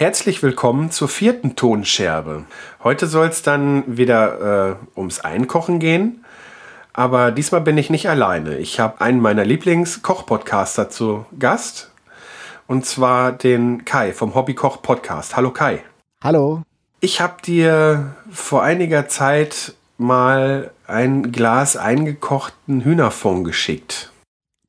[0.00, 2.46] Herzlich willkommen zur vierten Tonscherbe.
[2.82, 6.24] Heute soll es dann wieder äh, ums Einkochen gehen.
[6.94, 8.56] Aber diesmal bin ich nicht alleine.
[8.56, 11.90] Ich habe einen meiner Lieblings-Koch-Podcaster zu Gast.
[12.66, 15.36] Und zwar den Kai vom Hobbykoch Podcast.
[15.36, 15.82] Hallo Kai.
[16.24, 16.62] Hallo.
[17.00, 24.10] Ich habe dir vor einiger Zeit mal ein Glas eingekochten Hühnerfond geschickt.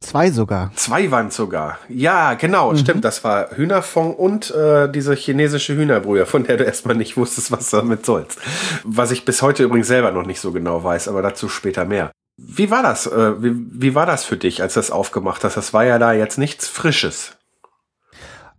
[0.02, 0.72] Zwei sogar.
[0.76, 1.78] Zwei waren sogar.
[1.88, 3.06] Ja, genau, stimmt.
[3.06, 7.70] Das war Hühnerfond und äh, diese chinesische Hühnerbrühe, von der du erstmal nicht wusstest, was
[7.70, 8.40] du damit sollst.
[8.84, 12.12] Was ich bis heute übrigens selber noch nicht so genau weiß, aber dazu später mehr.
[12.38, 13.06] Wie war das?
[13.06, 15.56] Äh, wie, wie war das für dich, als du das aufgemacht hast?
[15.56, 17.38] Das war ja da jetzt nichts Frisches.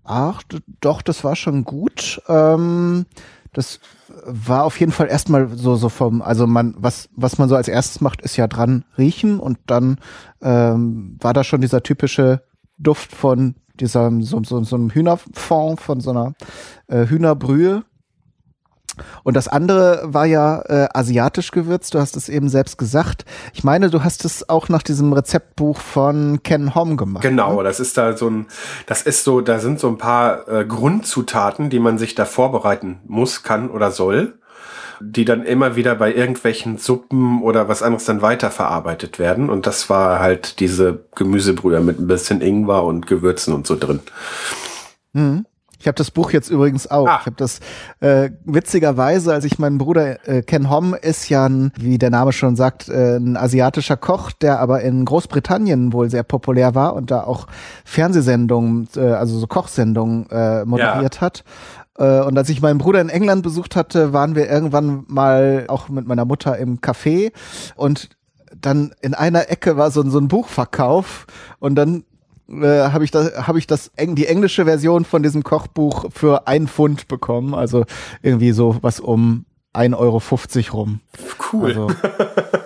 [0.04, 0.42] Ach,
[0.80, 2.22] doch, das war schon gut.
[2.28, 3.06] Ähm,
[3.52, 3.80] das
[4.24, 7.68] war auf jeden Fall erstmal so, so vom, also man, was, was man so als
[7.68, 9.98] erstes macht, ist ja dran riechen und dann
[10.40, 12.42] ähm, war da schon dieser typische
[12.78, 16.34] Duft von dieser, so, so, so einem Hühnerfond, von so einer
[16.88, 17.84] äh, Hühnerbrühe.
[19.22, 23.24] Und das andere war ja äh, asiatisch gewürzt, du hast es eben selbst gesagt.
[23.54, 27.22] Ich meine, du hast es auch nach diesem Rezeptbuch von Ken Hom gemacht.
[27.22, 28.46] Genau, das ist da so ein,
[28.86, 33.00] das ist so, da sind so ein paar äh, Grundzutaten, die man sich da vorbereiten
[33.06, 34.34] muss, kann oder soll,
[35.00, 39.50] die dann immer wieder bei irgendwelchen Suppen oder was anderes dann weiterverarbeitet werden.
[39.50, 44.00] Und das war halt diese Gemüsebrühe mit ein bisschen Ingwer und Gewürzen und so drin.
[45.12, 45.46] Mhm.
[45.82, 47.08] Ich habe das Buch jetzt übrigens auch.
[47.08, 47.18] Ah.
[47.20, 47.58] Ich habe das
[48.00, 52.32] äh, witzigerweise, als ich meinen Bruder äh, Ken Hom ist ja, ein, wie der Name
[52.32, 57.10] schon sagt, äh, ein asiatischer Koch, der aber in Großbritannien wohl sehr populär war und
[57.10, 57.48] da auch
[57.84, 61.44] Fernsehsendungen, äh, also so Kochsendungen äh, moderiert hat.
[61.98, 65.88] Äh, Und als ich meinen Bruder in England besucht hatte, waren wir irgendwann mal auch
[65.88, 67.32] mit meiner Mutter im Café
[67.76, 68.10] und
[68.60, 71.26] dann in einer Ecke war so, ein- so ein Buchverkauf
[71.58, 72.04] und dann
[72.48, 76.46] äh, habe ich das, habe ich das eng, die englische Version von diesem Kochbuch für
[76.46, 77.84] ein Pfund bekommen, also
[78.22, 79.44] irgendwie so was um
[79.74, 80.22] 1,50 Euro
[80.72, 81.00] rum.
[81.52, 81.68] Cool.
[81.68, 81.86] Also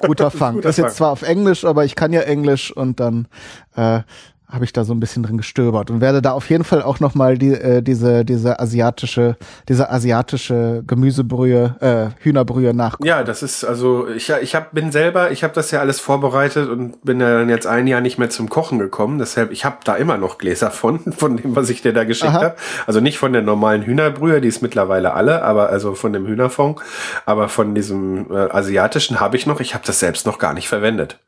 [0.07, 0.55] guter Fang.
[0.55, 0.89] Guter das ist Fang.
[0.89, 3.29] jetzt zwar auf Englisch, aber ich kann ja Englisch und dann
[3.77, 4.01] äh,
[4.49, 7.01] habe ich da so ein bisschen drin gestöbert und werde da auf jeden Fall auch
[7.01, 9.37] noch mal die, äh, diese diese asiatische
[9.69, 13.07] diese asiatische Gemüsebrühe äh, Hühnerbrühe nachgucken.
[13.07, 16.69] Ja, das ist also ich, ich hab, bin selber, ich habe das ja alles vorbereitet
[16.69, 19.19] und bin ja dann jetzt ein Jahr nicht mehr zum Kochen gekommen.
[19.19, 22.33] Deshalb, ich habe da immer noch Gläser von, von dem, was ich dir da geschickt
[22.33, 22.57] habe.
[22.87, 26.81] Also nicht von der normalen Hühnerbrühe, die ist mittlerweile alle, aber also von dem Hühnerfond.
[27.25, 29.61] Aber von diesem äh, asiatischen habe ich noch.
[29.61, 31.19] Ich habe das selbst noch gar nicht verwendet.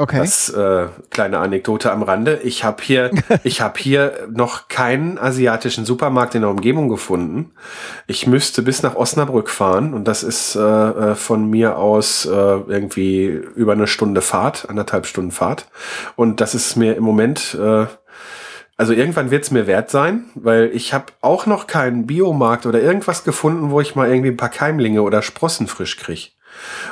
[0.00, 0.20] Okay.
[0.20, 2.40] Das äh, kleine Anekdote am Rande.
[2.42, 3.10] Ich habe hier,
[3.44, 7.52] ich habe hier noch keinen asiatischen Supermarkt in der Umgebung gefunden.
[8.06, 12.30] Ich müsste bis nach Osnabrück fahren und das ist äh, äh, von mir aus äh,
[12.30, 15.66] irgendwie über eine Stunde Fahrt, anderthalb Stunden Fahrt.
[16.16, 17.84] Und das ist mir im Moment äh,
[18.78, 22.80] also irgendwann wird es mir wert sein, weil ich habe auch noch keinen Biomarkt oder
[22.80, 26.32] irgendwas gefunden, wo ich mal irgendwie ein paar Keimlinge oder Sprossen frisch krieg.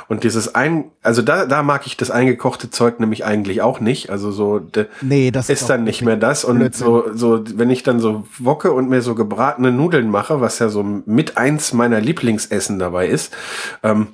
[0.07, 4.09] Und dieses ein, also da, da mag ich das eingekochte Zeug nämlich eigentlich auch nicht.
[4.09, 6.45] Also so de, Nee, das ist ist dann nicht mehr das.
[6.45, 6.85] Und Blödsinn.
[6.85, 10.69] so, so, wenn ich dann so wocke und mir so gebratene Nudeln mache, was ja
[10.69, 13.35] so mit eins meiner Lieblingsessen dabei ist,
[13.83, 14.07] ähm,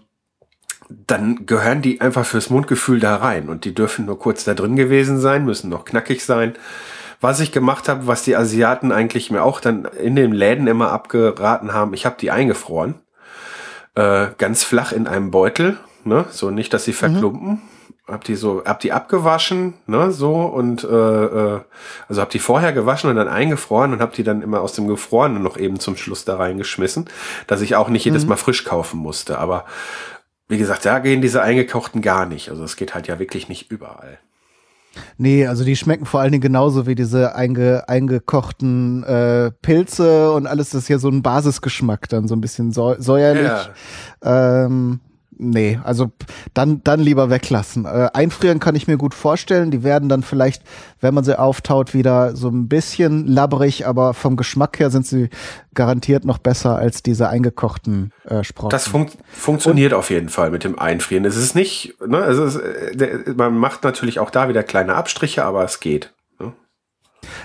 [1.07, 3.49] dann gehören die einfach fürs Mundgefühl da rein.
[3.49, 6.53] Und die dürfen nur kurz da drin gewesen sein, müssen noch knackig sein.
[7.21, 10.91] Was ich gemacht habe, was die Asiaten eigentlich mir auch dann in den Läden immer
[10.91, 12.95] abgeraten haben, ich habe die eingefroren.
[13.95, 16.25] Äh, ganz flach in einem Beutel, ne?
[16.29, 17.61] So nicht, dass sie verklumpen.
[18.07, 21.59] Hab die so, hab die abgewaschen, ne, so und äh, äh,
[22.07, 24.87] also hab die vorher gewaschen und dann eingefroren und hab die dann immer aus dem
[24.87, 27.09] Gefrorenen noch eben zum Schluss da reingeschmissen,
[27.47, 29.39] dass ich auch nicht jedes Mal frisch kaufen musste.
[29.39, 29.65] Aber
[30.47, 32.49] wie gesagt, da gehen diese eingekochten gar nicht.
[32.49, 34.19] Also es geht halt ja wirklich nicht überall.
[35.17, 40.47] Nee, also die schmecken vor allen Dingen genauso wie diese einge, eingekochten äh, Pilze und
[40.47, 43.69] alles das ist ja so ein Basisgeschmack, dann so ein bisschen säu säuerlich.
[44.23, 44.99] Ähm,
[45.37, 46.11] nee, also
[46.53, 47.85] dann, dann lieber weglassen.
[47.85, 49.71] Äh, einfrieren kann ich mir gut vorstellen.
[49.71, 50.63] Die werden dann vielleicht,
[51.01, 55.29] wenn man sie auftaut, wieder so ein bisschen labbrig, aber vom Geschmack her sind sie
[55.73, 58.69] garantiert noch besser als diese eingekochten äh, Sprossen.
[58.69, 61.25] Das fun funktioniert auf jeden Fall mit dem Einfrieren.
[61.25, 65.45] Es ist nicht, ne, es ist, äh, man macht natürlich auch da wieder kleine Abstriche,
[65.45, 66.13] aber es geht.
[66.39, 66.53] Ne?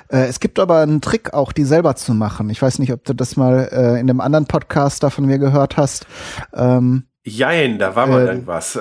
[0.08, 2.48] Äh, es gibt aber einen Trick, auch die selber zu machen.
[2.50, 5.38] Ich weiß nicht, ob du das mal äh, in einem anderen Podcast da von mir
[5.38, 6.06] gehört hast.
[6.54, 8.78] Ähm, Jein, da war mal Äh, irgendwas.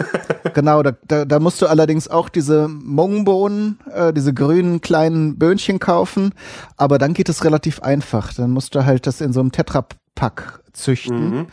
[0.54, 5.78] genau, da, da, da musst du allerdings auch diese Mungbohnen, äh, diese grünen kleinen Böhnchen
[5.78, 6.34] kaufen.
[6.76, 8.34] Aber dann geht es relativ einfach.
[8.34, 11.30] Dann musst du halt das in so einem Tetrapack züchten.
[11.30, 11.46] Mhm.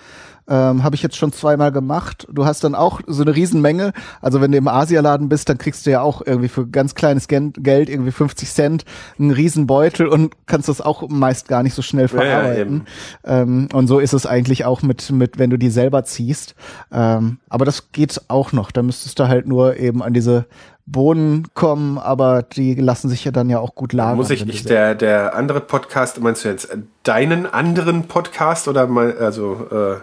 [0.48, 2.28] Ähm, Habe ich jetzt schon zweimal gemacht.
[2.32, 3.94] Du hast dann auch so eine Riesenmenge.
[4.22, 7.28] Also wenn du im Asialaden bist, dann kriegst du ja auch irgendwie für ganz kleines
[7.28, 7.58] Geld,
[7.90, 8.86] irgendwie 50 Cent,
[9.18, 12.62] einen Riesenbeutel und kannst das auch meist gar nicht so schnell Ja, ja, verarbeiten.
[12.62, 12.86] eben.
[13.24, 16.54] ähm, und so ist es eigentlich auch mit, mit wenn du die selber ziehst.
[16.92, 18.72] Ähm, aber das geht auch noch.
[18.72, 20.46] Da müsstest du halt nur eben an diese
[20.88, 24.18] Bohnen kommen, aber die lassen sich ja dann ja auch gut lagern.
[24.18, 26.70] Muss ich, sie- der, der andere Podcast, meinst du jetzt
[27.04, 29.96] deinen anderen Podcast oder mal, also, äh,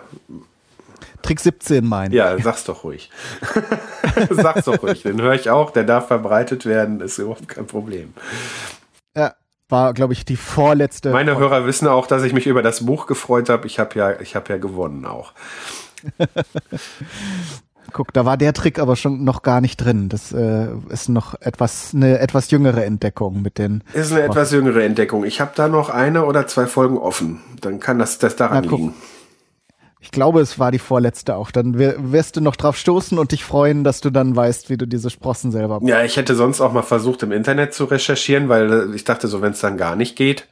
[1.23, 2.13] Trick 17 meinen.
[2.13, 3.11] ja, sag's doch ruhig.
[4.31, 8.13] sag's doch ruhig, den höre ich auch, der darf verbreitet werden, ist überhaupt kein Problem.
[9.17, 9.35] Ja,
[9.69, 11.11] war, glaube ich, die vorletzte.
[11.13, 13.69] Meine Hörer wissen auch, dass ich mich über das Buch gefreut habe.
[13.69, 15.33] Ich habe ja, ich habe ja gewonnen auch.
[17.93, 20.09] Guck, da war der Trick aber schon noch gar nicht drin.
[20.09, 23.85] Das äh, ist noch etwas eine etwas jüngere Entdeckung mit den.
[23.93, 25.25] Ist eine etwas jüngere Entdeckung.
[25.25, 27.41] Ich habe da noch eine oder zwei Folgen offen.
[27.61, 28.95] Dann kann das, das daran Na, liegen.
[30.01, 31.51] Ich glaube, es war die vorletzte auch.
[31.53, 34.77] Dann wir- wirst du noch drauf stoßen und dich freuen, dass du dann weißt, wie
[34.77, 35.79] du diese Sprossen selber.
[35.83, 39.29] Ja, ich hätte sonst auch mal versucht, im Internet zu recherchieren, weil äh, ich dachte
[39.29, 40.49] so, wenn es dann gar nicht geht.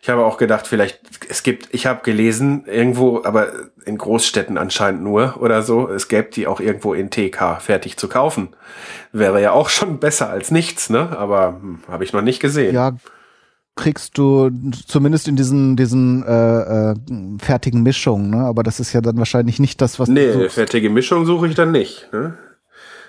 [0.00, 3.48] Ich habe auch gedacht, vielleicht, es gibt, ich habe gelesen, irgendwo, aber
[3.84, 8.08] in Großstädten anscheinend nur oder so, es gäbe die auch irgendwo in TK fertig zu
[8.08, 8.50] kaufen.
[9.12, 11.16] Wäre ja auch schon besser als nichts, ne?
[11.18, 12.74] Aber hm, habe ich noch nicht gesehen.
[12.74, 12.92] Ja,
[13.74, 14.50] kriegst du
[14.86, 16.94] zumindest in diesen diesen äh, äh,
[17.40, 18.30] fertigen Mischungen.
[18.30, 18.38] Ne?
[18.38, 20.54] Aber das ist ja dann wahrscheinlich nicht das, was Nee, du suchst.
[20.56, 22.08] fertige Mischung suche ich dann nicht.
[22.12, 22.34] Ne?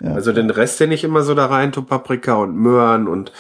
[0.02, 3.32] Also den Rest, den ich immer so da rein tue, Paprika und Möhren und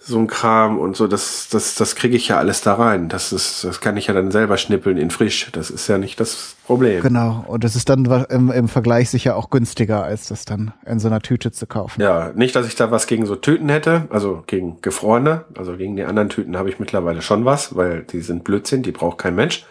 [0.00, 3.08] so ein Kram und so, das, das, das kriege ich ja alles da rein.
[3.08, 5.48] Das ist, das kann ich ja dann selber schnippeln in frisch.
[5.52, 7.02] Das ist ja nicht das Problem.
[7.02, 7.44] Genau.
[7.46, 11.08] Und das ist dann im, im Vergleich sicher auch günstiger, als das dann in so
[11.08, 12.00] einer Tüte zu kaufen.
[12.00, 15.96] Ja, nicht, dass ich da was gegen so Tüten hätte, also gegen gefrorene, also gegen
[15.96, 19.34] die anderen Tüten habe ich mittlerweile schon was, weil die sind Blödsinn, die braucht kein
[19.34, 19.66] Mensch.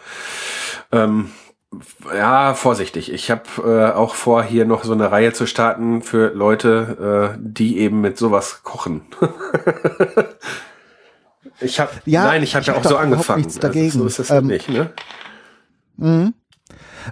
[0.92, 1.30] Ähm,
[2.14, 3.12] ja, vorsichtig.
[3.12, 7.38] Ich habe äh, auch vor, hier noch so eine Reihe zu starten für Leute, äh,
[7.40, 9.02] die eben mit sowas kochen.
[11.60, 13.42] ich habe, Ja, nein, ich habe ich ja auch so angefangen.
[13.42, 13.86] nichts dagegen.
[13.86, 14.90] Also, so ist es Ähm, nicht, ne?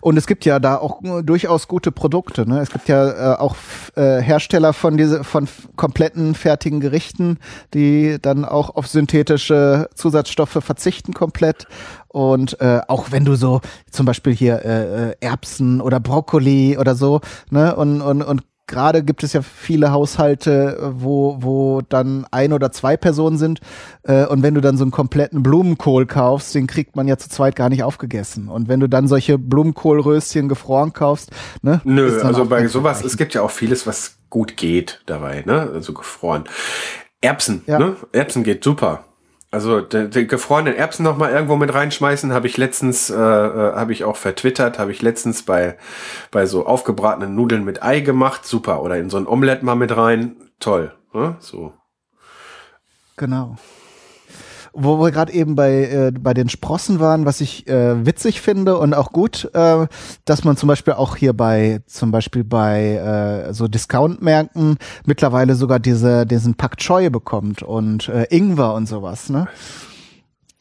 [0.00, 2.48] Und es gibt ja da auch äh, durchaus gute Produkte.
[2.48, 2.60] Ne?
[2.60, 3.56] Es gibt ja äh, auch
[3.94, 7.38] äh, Hersteller von diese von kompletten fertigen Gerichten,
[7.74, 11.66] die dann auch auf synthetische Zusatzstoffe verzichten komplett.
[12.08, 13.60] Und äh, auch wenn du so
[13.90, 17.20] zum Beispiel hier äh, äh, Erbsen oder Brokkoli oder so,
[17.50, 22.52] ne, und, und, und gerade gibt es ja viele Haushalte, äh, wo, wo dann ein
[22.52, 23.60] oder zwei Personen sind.
[24.02, 27.28] Äh, und wenn du dann so einen kompletten Blumenkohl kaufst, den kriegt man ja zu
[27.28, 28.48] zweit gar nicht aufgegessen.
[28.48, 31.30] Und wenn du dann solche Blumenkohlröschen gefroren kaufst,
[31.62, 31.80] ne?
[31.84, 35.70] Nö, also bei sowas, es gibt ja auch vieles, was gut geht dabei, ne?
[35.72, 36.44] Also gefroren.
[37.20, 37.78] Erbsen, Ja.
[37.78, 37.96] ne?
[38.12, 39.04] Erbsen geht super.
[39.50, 43.92] Also die, gefrorenen Erbsen noch mal irgendwo mit reinschmeißen, habe ich letztens, äh, äh, habe
[43.92, 45.78] ich auch vertwittert, habe ich letztens bei
[46.30, 48.82] bei so aufgebratenen Nudeln mit Ei gemacht, super.
[48.82, 50.92] Oder in so ein Omelett mal mit rein, toll.
[51.12, 51.36] Ne?
[51.38, 51.72] So.
[53.16, 53.56] Genau.
[54.78, 58.76] Wo wir gerade eben bei, äh, bei den Sprossen waren, was ich äh, witzig finde
[58.76, 59.86] und auch gut, äh,
[60.26, 65.78] dass man zum Beispiel auch hier bei, zum Beispiel bei äh, so Discount-Märkten mittlerweile sogar
[65.78, 69.48] diese, diesen Pak Choi bekommt und äh, Ingwer und sowas, ne?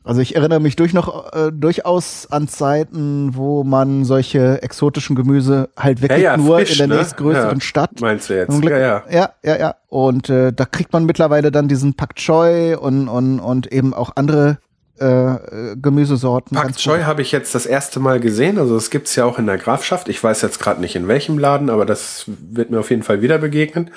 [0.05, 5.69] Also ich erinnere mich durch noch äh, durchaus an Zeiten, wo man solche exotischen Gemüse
[5.75, 6.95] halt wirklich Ja, ja, nur frisch, in der ne?
[6.97, 7.61] nächstgrößeren Ja.
[7.61, 8.63] Stadt Meinst du jetzt?
[8.63, 9.03] Ja, ja.
[9.09, 9.75] ja, ja, ja.
[9.87, 14.11] Und äh, da kriegt man mittlerweile dann diesen Pak Choi und, und, und eben auch
[14.15, 14.59] andere
[14.99, 16.55] äh, äh, Gemüsesorten.
[16.55, 18.57] Pak Choi habe ich jetzt das erste Mal gesehen.
[18.57, 20.07] Also das gibt's ja auch in der Grafschaft.
[20.07, 23.21] Ich weiß jetzt gerade nicht in welchem Laden, aber das wird mir auf jeden Fall
[23.21, 23.91] wieder begegnen.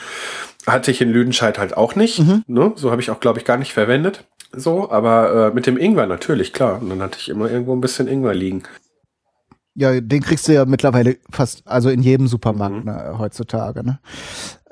[0.66, 2.18] Hatte ich in Lüdenscheid halt auch nicht.
[2.18, 2.42] Mhm.
[2.46, 2.72] Ne?
[2.74, 4.24] So habe ich auch, glaube ich, gar nicht verwendet.
[4.52, 6.80] So, aber äh, mit dem Ingwer natürlich, klar.
[6.80, 8.64] Und dann hatte ich immer irgendwo ein bisschen Ingwer liegen.
[9.74, 12.28] Ja, den kriegst du ja mittlerweile fast, also in jedem Mhm.
[12.28, 13.84] Supermarkt ne, heutzutage.
[13.84, 14.00] Ne?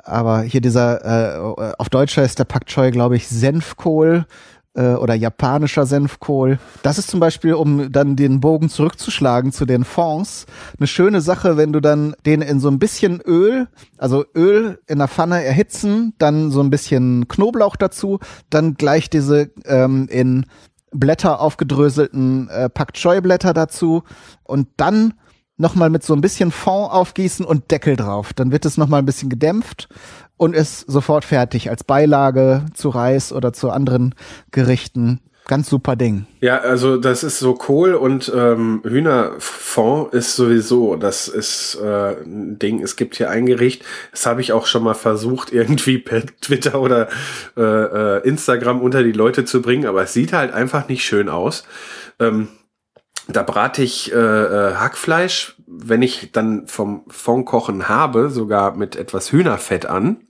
[0.03, 4.27] Aber hier dieser, äh, auf Deutsch heißt der Pak Choi, glaube ich, Senfkohl
[4.77, 6.59] äh, oder japanischer Senfkohl.
[6.83, 10.47] Das ist zum Beispiel, um dann den Bogen zurückzuschlagen zu den Fonds,
[10.79, 14.99] eine schöne Sache, wenn du dann den in so ein bisschen Öl, also Öl in
[14.99, 20.47] der Pfanne erhitzen, dann so ein bisschen Knoblauch dazu, dann gleich diese ähm, in
[20.93, 24.03] Blätter aufgedröselten äh, Pak Choi Blätter dazu
[24.45, 25.15] und dann
[25.59, 28.33] nochmal mit so ein bisschen Fond aufgießen und Deckel drauf.
[28.35, 29.89] Dann wird es nochmal ein bisschen gedämpft
[30.37, 34.15] und ist sofort fertig als Beilage zu Reis oder zu anderen
[34.51, 35.21] Gerichten.
[35.49, 36.27] Ganz super Ding.
[36.41, 42.59] Ja, also das ist so Kohl und ähm, Hühnerfond ist sowieso, das ist äh, ein
[42.59, 42.83] Ding.
[42.83, 46.81] Es gibt hier ein Gericht, das habe ich auch schon mal versucht, irgendwie per Twitter
[46.81, 47.09] oder
[47.57, 51.29] äh, äh, Instagram unter die Leute zu bringen, aber es sieht halt einfach nicht schön
[51.29, 51.63] aus.
[52.19, 52.49] Ähm,
[53.29, 58.97] da brate ich äh, äh, Hackfleisch, wenn ich dann vom Fond kochen habe, sogar mit
[58.97, 60.26] etwas Hühnerfett an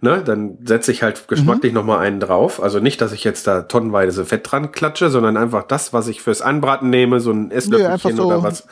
[0.00, 1.78] ne, dann setze ich halt geschmacklich mhm.
[1.78, 2.62] noch mal einen drauf.
[2.62, 6.22] Also nicht, dass ich jetzt da tonnenweise Fett dran klatsche, sondern einfach das, was ich
[6.22, 8.66] fürs Anbraten nehme, so ein Esslöffelchen nee, so oder was.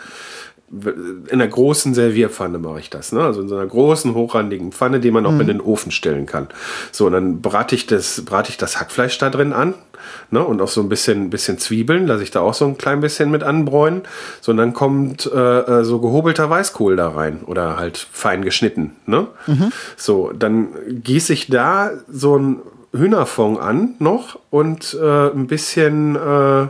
[0.70, 3.22] In einer großen Servierpfanne mache ich das, ne?
[3.22, 5.40] Also in so einer großen, hochrandigen Pfanne, die man auch mhm.
[5.40, 6.48] in den Ofen stellen kann.
[6.92, 9.74] So, und dann brate ich das, brate ich das Hackfleisch da drin an,
[10.30, 10.44] Ne?
[10.44, 13.30] Und auch so ein bisschen, bisschen Zwiebeln, lasse ich da auch so ein klein bisschen
[13.30, 14.02] mit anbräunen.
[14.40, 18.96] So, und dann kommt äh, äh, so gehobelter Weißkohl da rein oder halt fein geschnitten.
[19.06, 19.26] Ne?
[19.46, 19.72] Mhm.
[19.96, 22.58] So, dann gieße ich da so ein
[22.92, 26.68] Hühnerfond an noch und äh, ein bisschen, äh,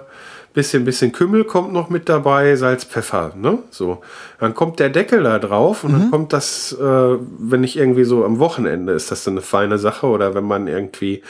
[0.58, 3.58] bisschen, bisschen Kümmel kommt noch mit dabei, Salz, Pfeffer, ne?
[3.70, 4.02] So.
[4.40, 6.00] Dann kommt der Deckel da drauf und mhm.
[6.00, 9.78] dann kommt das, äh, wenn ich irgendwie so am Wochenende ist das dann eine feine
[9.78, 11.22] Sache oder wenn man irgendwie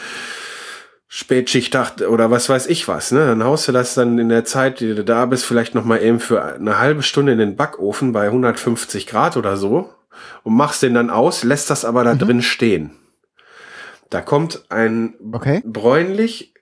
[1.10, 3.20] Spätschicht dachte oder was weiß ich was, ne?
[3.20, 6.02] Dann haust du das dann in der Zeit, die du da bist, vielleicht noch mal
[6.02, 9.90] eben für eine halbe Stunde in den Backofen bei 150 Grad oder so
[10.42, 12.18] und machst den dann aus, lässt das aber da mhm.
[12.18, 12.90] drin stehen.
[14.10, 15.62] Da kommt ein okay.
[15.64, 16.52] bräunlich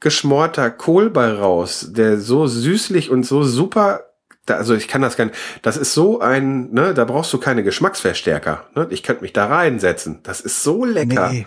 [0.00, 4.06] geschmorter Kohlball raus, der so süßlich und so super
[4.44, 5.36] da, also ich kann das gar nicht.
[5.62, 8.66] Das ist so ein, ne, da brauchst du keine Geschmacksverstärker.
[8.74, 8.88] Ne?
[8.90, 10.18] Ich könnte mich da reinsetzen.
[10.24, 11.30] Das ist so lecker.
[11.30, 11.46] Nee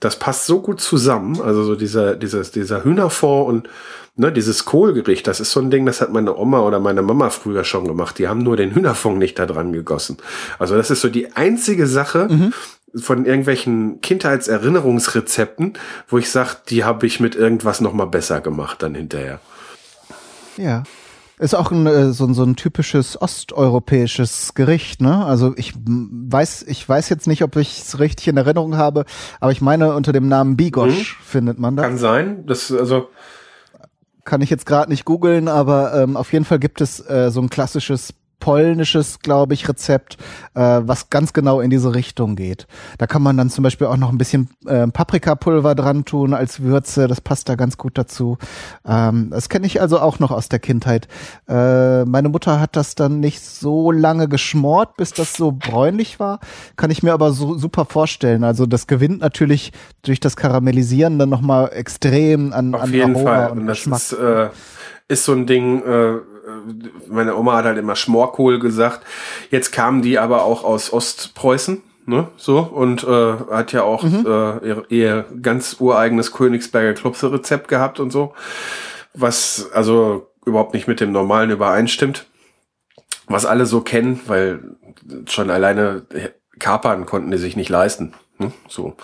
[0.00, 1.40] das passt so gut zusammen.
[1.40, 3.68] Also so dieser, dieses, dieser Hühnerfond und
[4.16, 7.30] ne, dieses Kohlgericht, das ist so ein Ding, das hat meine Oma oder meine Mama
[7.30, 8.18] früher schon gemacht.
[8.18, 10.18] Die haben nur den Hühnerfond nicht da dran gegossen.
[10.58, 12.52] Also das ist so die einzige Sache, mhm
[12.94, 15.74] von irgendwelchen Kindheitserinnerungsrezepten,
[16.08, 19.40] wo ich sage, die habe ich mit irgendwas noch mal besser gemacht dann hinterher.
[20.56, 20.84] Ja.
[21.38, 25.24] Ist auch ein, äh, so, so ein typisches osteuropäisches Gericht, ne?
[25.24, 29.04] Also ich weiß, ich weiß jetzt nicht, ob ich es richtig in Erinnerung habe,
[29.40, 31.22] aber ich meine, unter dem Namen Bigosch mhm.
[31.24, 31.86] findet man das.
[31.86, 32.46] Kann sein.
[32.46, 33.08] Das, also
[34.24, 37.40] kann ich jetzt gerade nicht googeln, aber ähm, auf jeden Fall gibt es äh, so
[37.40, 40.16] ein klassisches polnisches, glaube ich, Rezept,
[40.54, 42.66] äh, was ganz genau in diese Richtung geht.
[42.98, 46.60] Da kann man dann zum Beispiel auch noch ein bisschen äh, Paprikapulver dran tun als
[46.60, 47.08] Würze.
[47.08, 48.38] Das passt da ganz gut dazu.
[48.86, 51.08] Ähm, das kenne ich also auch noch aus der Kindheit.
[51.48, 56.40] Äh, meine Mutter hat das dann nicht so lange geschmort, bis das so bräunlich war.
[56.76, 58.44] Kann ich mir aber so super vorstellen.
[58.44, 63.30] Also das gewinnt natürlich durch das Karamellisieren dann nochmal extrem an, Auf an jeden Aroma
[63.30, 63.50] Fall.
[63.50, 63.98] und, und das Geschmack.
[63.98, 64.48] Ist, äh,
[65.08, 66.16] ist so ein Ding, äh,
[67.08, 69.04] meine Oma hat halt immer Schmorkohl gesagt.
[69.50, 74.26] Jetzt kamen die aber auch aus Ostpreußen, ne, so, und äh, hat ja auch mhm.
[74.26, 78.34] äh, ihr, ihr ganz ureigenes Königsberger Klopse-Rezept gehabt und so,
[79.14, 82.26] was also überhaupt nicht mit dem Normalen übereinstimmt.
[83.26, 84.76] Was alle so kennen, weil
[85.26, 86.06] schon alleine
[86.58, 88.14] Kapern konnten die sich nicht leisten.
[88.38, 88.52] Ne?
[88.68, 88.96] So.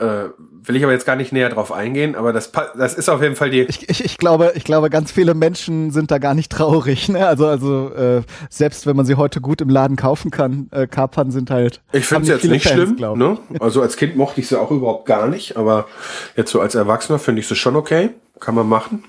[0.00, 3.20] Äh, will ich aber jetzt gar nicht näher drauf eingehen, aber das, das ist auf
[3.20, 3.62] jeden Fall die.
[3.62, 7.08] Ich, ich, ich glaube, ich glaube, ganz viele Menschen sind da gar nicht traurig.
[7.08, 7.26] Ne?
[7.26, 11.32] Also, also äh, selbst wenn man sie heute gut im Laden kaufen kann, äh, Kapern
[11.32, 11.82] sind halt.
[11.90, 13.18] Ich finde es jetzt nicht Fans, schlimm.
[13.18, 13.38] Ne?
[13.58, 15.88] Also als Kind mochte ich sie auch überhaupt gar nicht, aber
[16.36, 18.10] jetzt so als Erwachsener finde ich sie schon okay.
[18.38, 19.02] Kann man machen.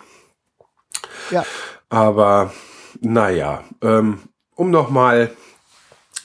[1.30, 1.46] Ja.
[1.90, 2.52] Aber
[3.00, 4.20] naja, ähm,
[4.56, 5.30] um nochmal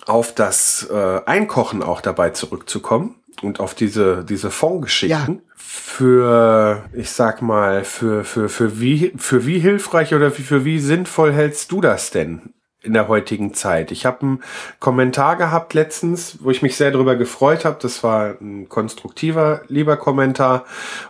[0.07, 5.37] auf das äh, Einkochen auch dabei zurückzukommen und auf diese, diese Fondgeschichten.
[5.37, 5.43] Ja.
[5.57, 11.33] Für, ich sag mal, für, für, für wie, für wie hilfreich oder für wie sinnvoll
[11.33, 12.55] hältst du das denn?
[12.85, 13.91] In der heutigen Zeit.
[13.91, 14.43] Ich habe einen
[14.79, 17.79] Kommentar gehabt letztens, wo ich mich sehr darüber gefreut habe.
[17.81, 20.65] Das war ein konstruktiver, lieber Kommentar,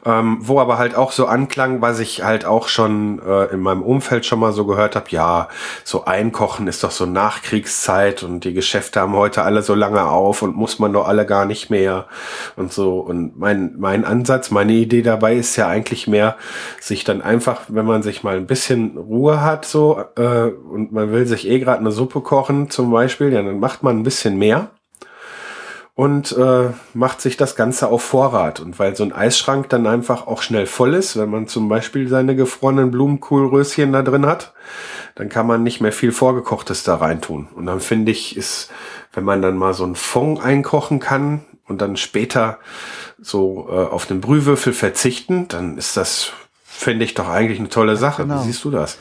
[0.06, 3.82] ähm, wo aber halt auch so anklang, was ich halt auch schon äh, in meinem
[3.82, 5.06] Umfeld schon mal so gehört habe.
[5.10, 5.48] Ja,
[5.82, 10.42] so einkochen ist doch so Nachkriegszeit und die Geschäfte haben heute alle so lange auf
[10.42, 12.06] und muss man doch alle gar nicht mehr
[12.56, 13.00] und so.
[13.00, 16.36] Und mein, mein Ansatz, meine Idee dabei ist ja eigentlich mehr,
[16.80, 21.10] sich dann einfach, wenn man sich mal ein bisschen Ruhe hat so äh, und man
[21.10, 24.38] will sich eh gerade eine Suppe kochen zum Beispiel, ja, dann macht man ein bisschen
[24.38, 24.70] mehr
[25.94, 28.58] und äh, macht sich das Ganze auf Vorrat.
[28.60, 32.08] Und weil so ein Eisschrank dann einfach auch schnell voll ist, wenn man zum Beispiel
[32.08, 34.52] seine gefrorenen Blumenkohlröschen da drin hat,
[35.14, 37.48] dann kann man nicht mehr viel Vorgekochtes da reintun.
[37.54, 38.70] Und dann finde ich, ist,
[39.12, 42.58] wenn man dann mal so ein Fond einkochen kann und dann später
[43.20, 46.32] so äh, auf den Brühwürfel verzichten, dann ist das,
[46.64, 48.22] finde ich, doch eigentlich eine tolle Sache.
[48.22, 48.40] Genau.
[48.40, 48.98] Wie siehst du das?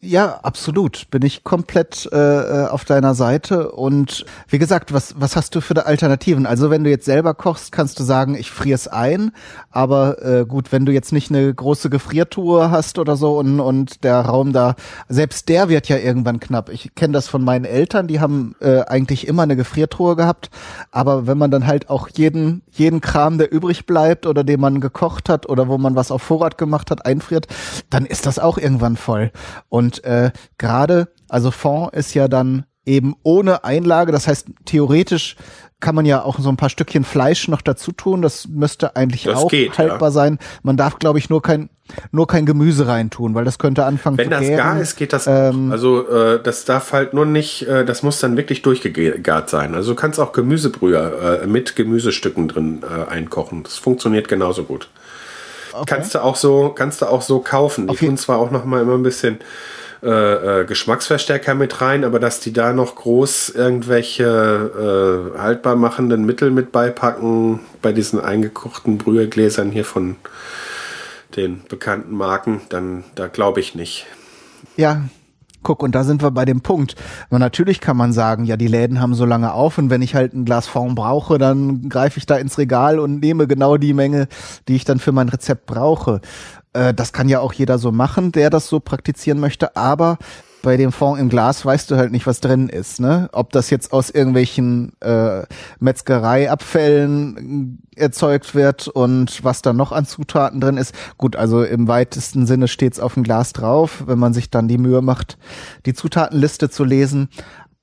[0.00, 1.10] Ja, absolut.
[1.10, 3.72] Bin ich komplett äh, auf deiner Seite.
[3.72, 6.46] Und wie gesagt, was, was hast du für Alternativen?
[6.46, 9.32] Also wenn du jetzt selber kochst, kannst du sagen, ich friere es ein.
[9.72, 14.04] Aber äh, gut, wenn du jetzt nicht eine große Gefriertruhe hast oder so und, und
[14.04, 14.76] der Raum da,
[15.08, 16.68] selbst der wird ja irgendwann knapp.
[16.68, 20.48] Ich kenne das von meinen Eltern, die haben äh, eigentlich immer eine Gefriertruhe gehabt.
[20.92, 24.80] Aber wenn man dann halt auch jeden, jeden Kram, der übrig bleibt oder den man
[24.80, 27.48] gekocht hat oder wo man was auf Vorrat gemacht hat, einfriert,
[27.90, 29.32] dann ist das auch irgendwann voll.
[29.68, 34.12] Und und äh, gerade, also Fond ist ja dann eben ohne Einlage.
[34.12, 35.36] Das heißt, theoretisch
[35.80, 38.20] kann man ja auch so ein paar Stückchen Fleisch noch dazu tun.
[38.20, 40.10] Das müsste eigentlich das auch geht, haltbar ja.
[40.10, 40.38] sein.
[40.62, 41.70] Man darf, glaube ich, nur kein
[42.12, 45.14] nur kein Gemüse reintun, weil das könnte anfangen Wenn zu Wenn das gar ist, geht
[45.14, 45.72] das ähm.
[45.72, 49.74] Also äh, das darf halt nur nicht, äh, das muss dann wirklich durchgegart sein.
[49.74, 53.62] Also du kannst auch Gemüsebrühe äh, mit Gemüsestücken drin äh, einkochen.
[53.62, 54.90] Das funktioniert genauso gut.
[55.72, 55.84] Okay.
[55.86, 57.86] Kannst du auch so, kannst du auch so kaufen.
[57.86, 58.06] Die okay.
[58.06, 59.38] tun zwar auch noch mal immer ein bisschen
[60.02, 66.24] äh, äh, Geschmacksverstärker mit rein, aber dass die da noch groß irgendwelche äh, haltbar machenden
[66.24, 70.16] Mittel mit beipacken bei diesen eingekochten Brühegläsern hier von
[71.34, 74.06] den bekannten Marken, dann da glaube ich nicht.
[74.76, 75.02] Ja,
[75.62, 76.94] guck, und da sind wir bei dem Punkt.
[77.30, 80.14] Aber natürlich kann man sagen, ja, die Läden haben so lange auf und wenn ich
[80.14, 83.94] halt ein Glas Fond brauche, dann greife ich da ins Regal und nehme genau die
[83.94, 84.28] Menge,
[84.68, 86.20] die ich dann für mein Rezept brauche.
[86.72, 90.18] Äh, das kann ja auch jeder so machen, der das so praktizieren möchte, aber
[90.62, 93.28] bei dem Fond im Glas weißt du halt nicht, was drin ist, ne?
[93.32, 95.42] Ob das jetzt aus irgendwelchen äh,
[95.80, 100.94] Metzgereiabfällen erzeugt wird und was da noch an Zutaten drin ist.
[101.16, 104.78] Gut, also im weitesten Sinne steht's auf dem Glas drauf, wenn man sich dann die
[104.78, 105.38] Mühe macht,
[105.86, 107.28] die Zutatenliste zu lesen.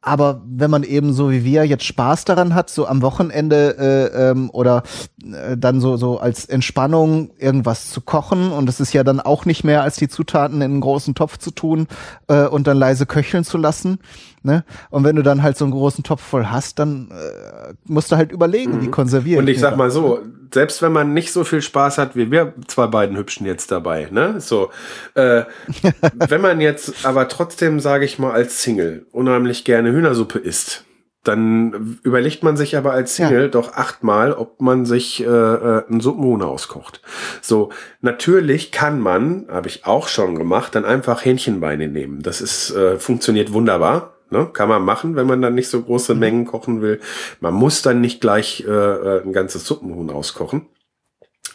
[0.05, 4.29] Aber wenn man eben so wie wir jetzt Spaß daran hat, so am Wochenende äh,
[4.29, 4.83] ähm, oder
[5.23, 9.45] äh, dann so so als Entspannung irgendwas zu kochen und es ist ja dann auch
[9.45, 11.87] nicht mehr als die Zutaten in einen großen Topf zu tun
[12.27, 13.97] äh, und dann leise köcheln zu lassen,
[14.45, 14.63] Ne?
[14.91, 18.15] Und wenn du dann halt so einen großen Topf voll hast, dann äh, musst du
[18.15, 18.81] halt überlegen, mhm.
[18.83, 19.39] wie konservieren.
[19.39, 20.21] Und ich sag mal so,
[20.53, 24.07] selbst wenn man nicht so viel Spaß hat, wie wir zwei beiden Hübschen jetzt dabei,
[24.11, 24.39] ne?
[24.39, 24.69] So,
[25.15, 25.45] äh,
[26.13, 30.85] wenn man jetzt aber trotzdem, sage ich mal, als Single unheimlich gerne Hühnersuppe isst,
[31.27, 33.47] dann überlegt man sich aber als Single ja.
[33.47, 37.01] doch achtmal, ob man sich äh, äh, einen Suppenhuhn auskocht.
[37.41, 42.21] So, natürlich kann man, habe ich auch schon gemacht, dann einfach Hähnchenbeine nehmen.
[42.21, 44.14] Das ist äh, funktioniert wunderbar.
[44.35, 44.49] Ne?
[44.51, 46.19] Kann man machen, wenn man dann nicht so große mhm.
[46.19, 46.99] Mengen kochen will.
[47.39, 50.67] Man muss dann nicht gleich äh, äh, ein ganzes Suppenhuhn auskochen.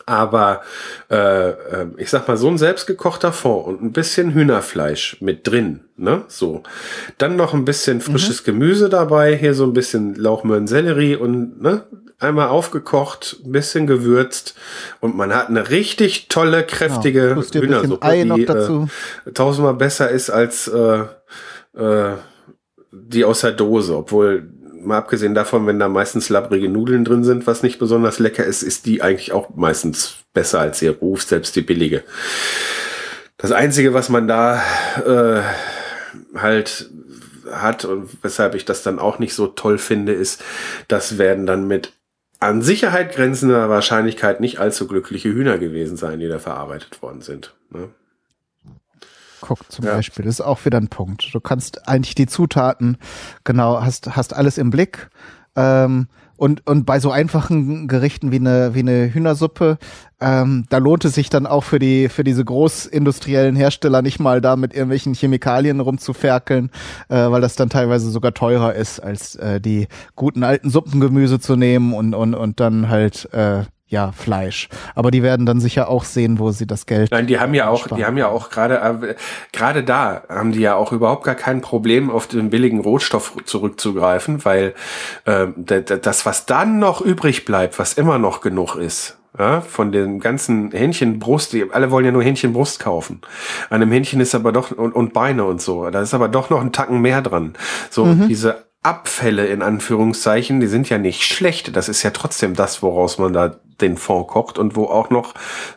[0.06, 0.62] Aber
[1.10, 5.80] äh, äh, ich sag mal, so ein selbstgekochter Fond und ein bisschen Hühnerfleisch mit drin,
[5.96, 6.24] ne?
[6.26, 6.62] So.
[7.18, 8.02] Dann noch ein bisschen mhm.
[8.02, 8.46] frisches mhm.
[8.46, 11.84] Gemüse dabei, hier so ein bisschen Lauchmöhren, Sellerie und ne,
[12.18, 14.54] einmal aufgekocht, ein bisschen gewürzt
[15.00, 20.66] und man hat eine richtig tolle, kräftige ja, Hühnersuppe, die äh, tausendmal besser ist als
[20.68, 21.04] äh,
[21.76, 22.16] äh,
[22.92, 24.48] die aus der Dose, obwohl
[24.82, 28.62] mal abgesehen davon, wenn da meistens labbrige Nudeln drin sind, was nicht besonders lecker ist,
[28.62, 32.02] ist die eigentlich auch meistens besser als ihr Ruf, selbst die billige.
[33.36, 34.62] Das Einzige, was man da
[35.04, 35.42] äh,
[36.38, 36.90] halt
[37.50, 40.42] hat und weshalb ich das dann auch nicht so toll finde, ist,
[40.88, 41.92] das werden dann mit
[42.38, 47.54] an Sicherheit grenzender Wahrscheinlichkeit nicht allzu glückliche Hühner gewesen sein, die da verarbeitet worden sind.
[47.70, 47.90] Ne?
[49.40, 49.94] Guck zum ja.
[49.94, 51.30] Beispiel, das ist auch wieder ein Punkt.
[51.32, 52.98] Du kannst eigentlich die Zutaten,
[53.44, 55.10] genau, hast, hast alles im Blick.
[55.56, 56.08] Ähm,
[56.40, 59.76] und, und bei so einfachen Gerichten wie eine, wie eine Hühnersuppe,
[60.22, 64.40] ähm, da lohnt es sich dann auch für die, für diese großindustriellen Hersteller nicht mal
[64.40, 66.70] da mit irgendwelchen Chemikalien rumzuferkeln,
[67.10, 71.56] äh, weil das dann teilweise sogar teurer ist, als äh, die guten alten Suppengemüse zu
[71.56, 74.68] nehmen und, und, und dann halt, äh, ja, Fleisch.
[74.94, 77.10] Aber die werden dann sicher auch sehen, wo sie das Geld.
[77.10, 77.98] Nein, die haben ja auch, sparen.
[77.98, 79.14] die haben ja auch gerade, äh,
[79.52, 84.44] gerade da haben die ja auch überhaupt gar kein Problem, auf den billigen Rohstoff zurückzugreifen,
[84.44, 84.74] weil
[85.24, 90.20] äh, das, was dann noch übrig bleibt, was immer noch genug ist, ja, von den
[90.20, 93.20] ganzen Hähnchenbrust, die alle wollen ja nur Hähnchenbrust kaufen.
[93.70, 96.48] An einem Hähnchen ist aber doch und, und Beine und so, da ist aber doch
[96.48, 97.54] noch ein Tacken mehr dran.
[97.90, 98.28] So mhm.
[98.28, 101.76] diese Abfälle in Anführungszeichen, die sind ja nicht schlecht.
[101.76, 105.34] Das ist ja trotzdem das, woraus man da den Fond kocht und wo auch noch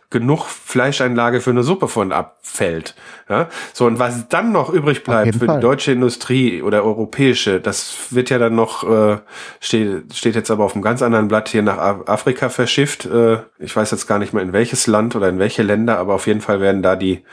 [0.10, 2.96] genug Fleischeinlage für eine Suppe von abfällt.
[3.30, 3.50] Ja?
[3.74, 5.58] So, und was dann noch übrig bleibt für Fall.
[5.58, 9.18] die deutsche Industrie oder europäische, das wird ja dann noch, äh,
[9.60, 13.06] steht, steht jetzt aber auf einem ganz anderen Blatt hier nach Afrika verschifft.
[13.06, 16.14] Äh, ich weiß jetzt gar nicht mehr in welches Land oder in welche Länder, aber
[16.14, 17.24] auf jeden Fall werden da die,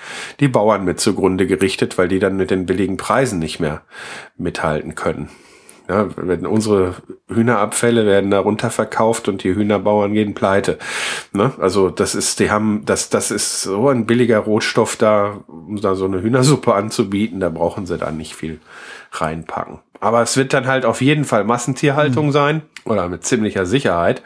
[0.40, 3.82] die Bauern mit zugrunde gerichtet, weil die dann mit den billigen Preisen nicht mehr
[4.36, 5.30] mithalten können.
[5.90, 6.94] Ja, wenn unsere
[7.28, 10.78] Hühnerabfälle werden da runterverkauft und die Hühnerbauern gehen pleite.
[11.32, 11.52] Ne?
[11.58, 15.96] Also das ist, die haben, das, das ist so ein billiger Rohstoff da, um da
[15.96, 18.60] so eine Hühnersuppe anzubieten, da brauchen sie da nicht viel
[19.10, 19.80] reinpacken.
[19.98, 22.32] Aber es wird dann halt auf jeden Fall Massentierhaltung mhm.
[22.32, 24.22] sein oder mit ziemlicher Sicherheit.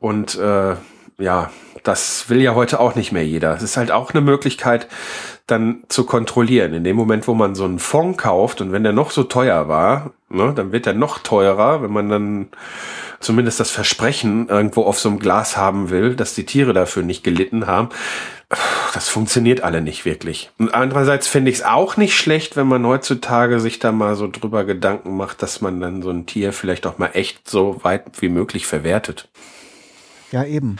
[0.00, 0.76] Und äh,
[1.18, 1.50] ja,
[1.82, 3.54] das will ja heute auch nicht mehr jeder.
[3.54, 4.88] Es ist halt auch eine Möglichkeit,
[5.46, 6.72] dann zu kontrollieren.
[6.72, 9.68] In dem Moment, wo man so einen Fond kauft und wenn der noch so teuer
[9.68, 12.48] war, ne, dann wird der noch teurer, wenn man dann
[13.20, 17.24] zumindest das Versprechen irgendwo auf so einem Glas haben will, dass die Tiere dafür nicht
[17.24, 17.88] gelitten haben.
[18.92, 20.50] Das funktioniert alle nicht wirklich.
[20.58, 24.28] Und andererseits finde ich es auch nicht schlecht, wenn man heutzutage sich da mal so
[24.30, 28.04] drüber Gedanken macht, dass man dann so ein Tier vielleicht auch mal echt so weit
[28.20, 29.28] wie möglich verwertet.
[30.30, 30.76] Ja, eben.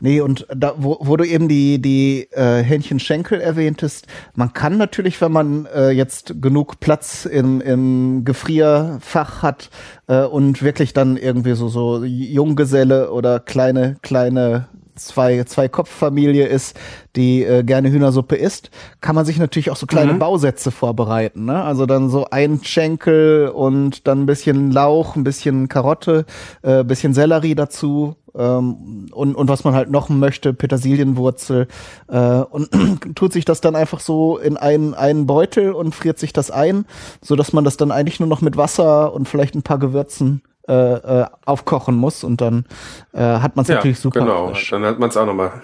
[0.00, 5.20] Nee, und da, wo, wo du eben die, die äh, Hähnchenschenkel erwähntest, man kann natürlich,
[5.20, 9.70] wenn man äh, jetzt genug Platz im, im Gefrierfach hat
[10.06, 16.76] äh, und wirklich dann irgendwie so, so Junggeselle oder kleine, kleine zwei, zwei Kopffamilie ist,
[17.14, 20.18] die äh, gerne Hühnersuppe isst, kann man sich natürlich auch so kleine mhm.
[20.18, 21.44] Bausätze vorbereiten.
[21.44, 21.62] Ne?
[21.62, 26.26] Also dann so ein Schenkel und dann ein bisschen Lauch, ein bisschen Karotte,
[26.62, 31.68] äh, bisschen Sellerie dazu ähm, und, und was man halt noch möchte, Petersilienwurzel
[32.08, 32.68] äh, und
[33.14, 36.86] tut sich das dann einfach so in einen, einen Beutel und friert sich das ein,
[37.22, 40.42] so dass man das dann eigentlich nur noch mit Wasser und vielleicht ein paar Gewürzen
[40.68, 42.64] äh, äh, aufkochen muss und dann
[43.12, 44.20] äh, hat man es ja, natürlich super.
[44.20, 44.70] Genau, frisch.
[44.70, 45.62] dann hat man es auch nochmal.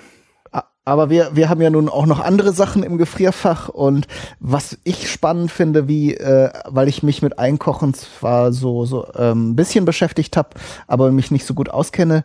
[0.85, 4.09] Aber wir, wir haben ja nun auch noch andere Sachen im Gefrierfach und
[4.41, 9.51] was ich spannend finde, wie, äh, weil ich mich mit Einkochen zwar so so ähm,
[9.51, 10.51] ein bisschen beschäftigt habe,
[10.89, 12.25] aber mich nicht so gut auskenne,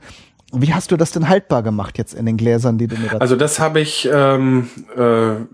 [0.53, 3.21] wie hast du das denn haltbar gemacht jetzt in den Gläsern, die du mir dazu
[3.21, 5.45] Also das habe ich, ähm, äh,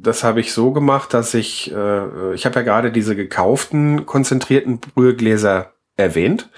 [0.00, 4.80] das habe ich so gemacht, dass ich, äh, ich habe ja gerade diese gekauften konzentrierten
[4.80, 6.50] Brühgläser erwähnt.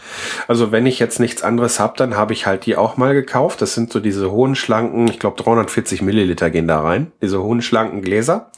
[0.49, 3.63] Also wenn ich jetzt nichts anderes habe, dann habe ich halt die auch mal gekauft.
[3.63, 7.63] Das sind so diese hohen, schlanken, ich glaube 340 Milliliter gehen da rein, diese hohen,
[7.63, 8.51] schlanken Gläser.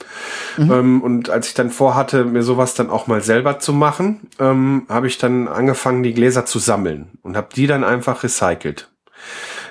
[0.57, 0.73] Mhm.
[0.73, 4.87] Ähm, und als ich dann vorhatte, mir sowas dann auch mal selber zu machen, ähm,
[4.88, 8.90] habe ich dann angefangen, die Gläser zu sammeln und habe die dann einfach recycelt.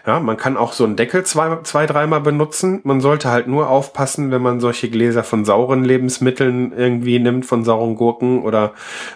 [0.09, 2.79] Ja, man kann auch so einen Deckel zwei, zwei, dreimal benutzen.
[2.83, 7.63] Man sollte halt nur aufpassen, wenn man solche Gläser von sauren Lebensmitteln irgendwie nimmt, von
[7.63, 8.71] sauren Gurken oder,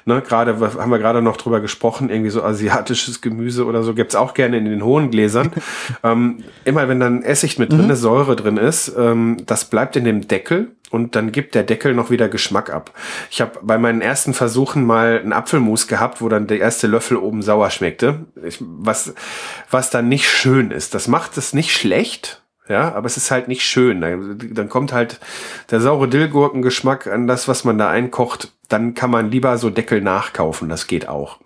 [0.05, 4.13] ne, gerade, haben wir gerade noch drüber gesprochen, irgendwie so asiatisches Gemüse oder so, gibt's
[4.13, 5.51] auch gerne in den hohen Gläsern.
[6.03, 7.95] ähm, immer wenn dann Essig mit drin, mhm.
[7.95, 12.11] Säure drin ist, ähm, das bleibt in dem Deckel und dann gibt der Deckel noch
[12.11, 12.91] wieder Geschmack ab.
[13.31, 17.17] Ich habe bei meinen ersten Versuchen mal einen Apfelmus gehabt, wo dann der erste Löffel
[17.17, 19.15] oben sauer schmeckte, ich, was
[19.71, 20.93] was dann nicht schön ist.
[20.93, 24.01] Das macht es nicht schlecht, ja, aber es ist halt nicht schön.
[24.01, 25.19] Dann, dann kommt halt
[25.71, 28.53] der saure Dillgurkengeschmack an das, was man da einkocht.
[28.69, 30.69] Dann kann man lieber so Deckel nachkaufen.
[30.69, 31.39] Das geht auch.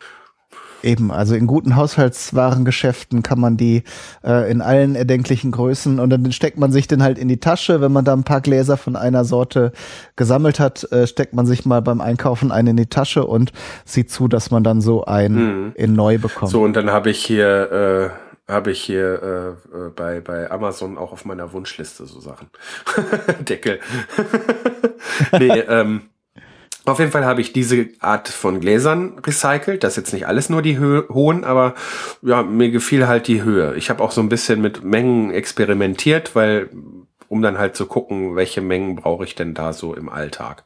[0.83, 3.83] Eben, also in guten Haushaltswarengeschäften kann man die
[4.23, 7.81] äh, in allen erdenklichen Größen und dann steckt man sich den halt in die Tasche.
[7.81, 9.71] Wenn man da ein paar Gläser von einer Sorte
[10.15, 13.51] gesammelt hat, äh, steckt man sich mal beim Einkaufen einen in die Tasche und
[13.85, 15.71] sieht zu, dass man dann so einen mhm.
[15.75, 16.51] in neu bekommt.
[16.51, 20.97] So, und dann habe ich hier äh, habe ich hier äh, äh, bei, bei Amazon
[20.97, 22.49] auch auf meiner Wunschliste so Sachen.
[23.41, 23.79] Deckel.
[25.39, 26.03] nee, ähm,
[26.87, 29.83] auf jeden Fall habe ich diese Art von Gläsern recycelt.
[29.83, 31.75] Das ist jetzt nicht alles nur die Höhe, hohen, aber
[32.21, 33.75] ja, mir gefiel halt die Höhe.
[33.75, 36.69] Ich habe auch so ein bisschen mit Mengen experimentiert, weil
[37.29, 40.63] um dann halt zu gucken, welche Mengen brauche ich denn da so im Alltag.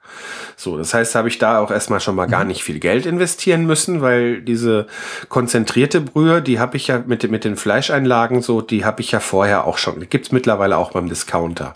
[0.55, 2.49] So, das heißt, habe ich da auch erstmal schon mal gar mhm.
[2.49, 4.85] nicht viel Geld investieren müssen, weil diese
[5.29, 9.19] konzentrierte Brühe, die habe ich ja mit, mit den Fleischeinlagen so, die habe ich ja
[9.19, 9.99] vorher auch schon.
[9.99, 11.73] Die gibt's mittlerweile auch beim Discounter.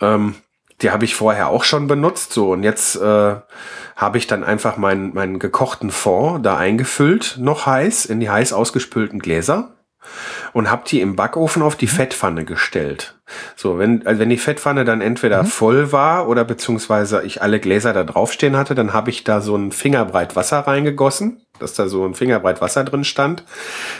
[0.00, 0.34] Ähm,
[0.82, 2.32] die habe ich vorher auch schon benutzt.
[2.32, 3.36] So, und jetzt äh,
[3.96, 8.52] habe ich dann einfach meinen, meinen gekochten Fond da eingefüllt, noch heiß, in die heiß
[8.52, 9.74] ausgespülten Gläser
[10.52, 11.90] und habe die im Backofen auf die mhm.
[11.90, 13.18] Fettpfanne gestellt.
[13.56, 15.46] So, wenn, also wenn die Fettpfanne dann entweder mhm.
[15.46, 19.56] voll war oder beziehungsweise ich alle Gläser da draufstehen hatte, dann habe ich da so
[19.56, 23.44] ein Fingerbreit Wasser reingegossen, dass da so ein Fingerbreit Wasser drin stand.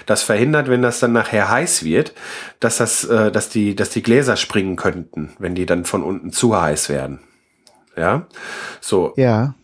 [0.06, 2.12] Das verhindert, wenn das dann nachher heiß wird,
[2.60, 6.32] dass das, äh, dass die, dass die Gläser springen könnten, wenn die dann von unten
[6.32, 7.20] zu heiß werden.
[7.96, 8.26] Ja,
[8.80, 9.12] so.
[9.16, 9.54] Ja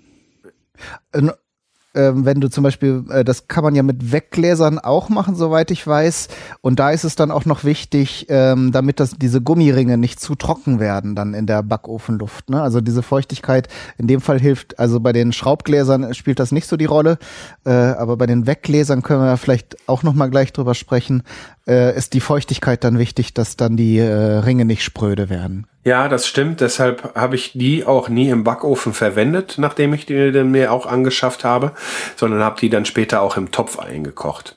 [1.95, 5.71] ähm, wenn du zum Beispiel, äh, das kann man ja mit Weggläsern auch machen, soweit
[5.71, 6.29] ich weiß.
[6.61, 10.37] Und da ist es dann auch noch wichtig, ähm, damit das, diese Gummiringe nicht zu
[10.37, 12.51] trocken werden dann in der Backofenluft.
[12.51, 12.63] Ne?
[12.63, 16.77] Also diese Feuchtigkeit in dem Fall hilft, also bei den Schraubgläsern spielt das nicht so
[16.77, 17.19] die Rolle,
[17.65, 21.25] äh, aber bei den Weggläsern können wir vielleicht auch noch mal gleich drüber sprechen,
[21.67, 25.67] äh, ist die Feuchtigkeit dann wichtig, dass dann die äh, Ringe nicht spröde werden.
[25.83, 26.61] Ja, das stimmt.
[26.61, 30.87] Deshalb habe ich die auch nie im Backofen verwendet, nachdem ich die dann mir auch
[30.87, 31.73] angeschafft habe,
[32.17, 34.57] sondern habe die dann später auch im Topf eingekocht.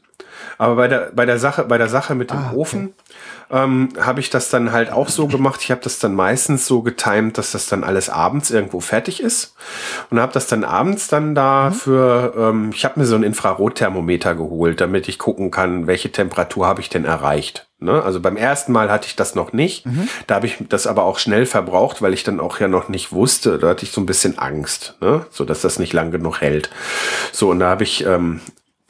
[0.58, 2.58] Aber bei der, bei der Sache, bei der Sache mit dem Ah, okay.
[2.58, 2.94] Ofen
[3.54, 5.62] ähm, habe ich das dann halt auch so gemacht.
[5.62, 9.56] Ich habe das dann meistens so getimt, dass das dann alles abends irgendwo fertig ist
[10.10, 12.34] und habe das dann abends dann da für.
[12.36, 16.82] Ähm, ich habe mir so ein Infrarotthermometer geholt, damit ich gucken kann, welche Temperatur habe
[16.82, 17.68] ich denn erreicht.
[17.80, 18.02] Ne?
[18.02, 19.86] Also beim ersten Mal hatte ich das noch nicht.
[20.26, 23.12] Da habe ich das aber auch schnell verbraucht, weil ich dann auch ja noch nicht
[23.12, 23.60] wusste.
[23.60, 25.26] Da hatte ich so ein bisschen Angst, ne?
[25.30, 26.70] so dass das nicht lang genug hält.
[27.32, 28.42] So und da habe ich ähm,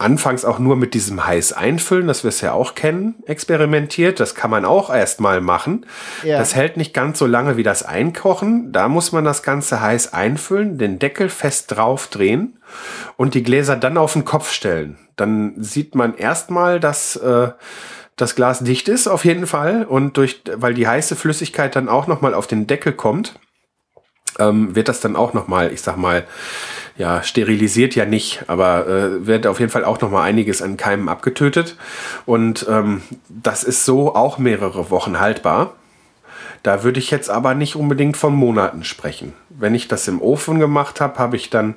[0.03, 4.19] anfangs auch nur mit diesem heiß einfüllen, das wir es ja auch kennen, experimentiert.
[4.19, 5.85] Das kann man auch erstmal machen.
[6.23, 6.37] Ja.
[6.37, 8.71] Das hält nicht ganz so lange wie das Einkochen.
[8.71, 12.59] Da muss man das Ganze heiß einfüllen, den Deckel fest drauf drehen
[13.17, 14.97] und die Gläser dann auf den Kopf stellen.
[15.15, 17.51] Dann sieht man erstmal, dass äh,
[18.15, 19.85] das Glas dicht ist, auf jeden Fall.
[19.85, 23.39] Und durch, weil die heiße Flüssigkeit dann auch nochmal auf den Deckel kommt,
[24.39, 26.25] ähm, wird das dann auch nochmal, ich sag mal,
[26.95, 31.09] ja, sterilisiert ja nicht, aber äh, wird auf jeden Fall auch nochmal einiges an Keimen
[31.09, 31.75] abgetötet.
[32.25, 35.73] Und ähm, das ist so auch mehrere Wochen haltbar.
[36.61, 39.33] Da würde ich jetzt aber nicht unbedingt von Monaten sprechen.
[39.49, 41.75] Wenn ich das im Ofen gemacht habe, habe ich dann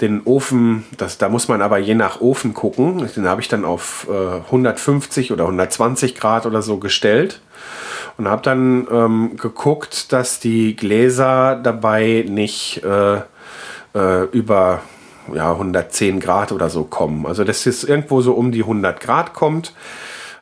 [0.00, 3.64] den Ofen, das, da muss man aber je nach Ofen gucken, den habe ich dann
[3.64, 7.40] auf äh, 150 oder 120 Grad oder so gestellt
[8.18, 13.20] und habe dann ähm, geguckt, dass die Gläser dabei nicht äh,
[13.94, 14.80] äh, über
[15.34, 17.26] ja, 110 Grad oder so kommen.
[17.26, 19.74] Also dass es irgendwo so um die 100 Grad kommt.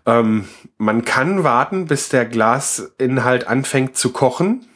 [0.06, 4.66] Ähm, man kann warten, bis der Glasinhalt anfängt zu kochen.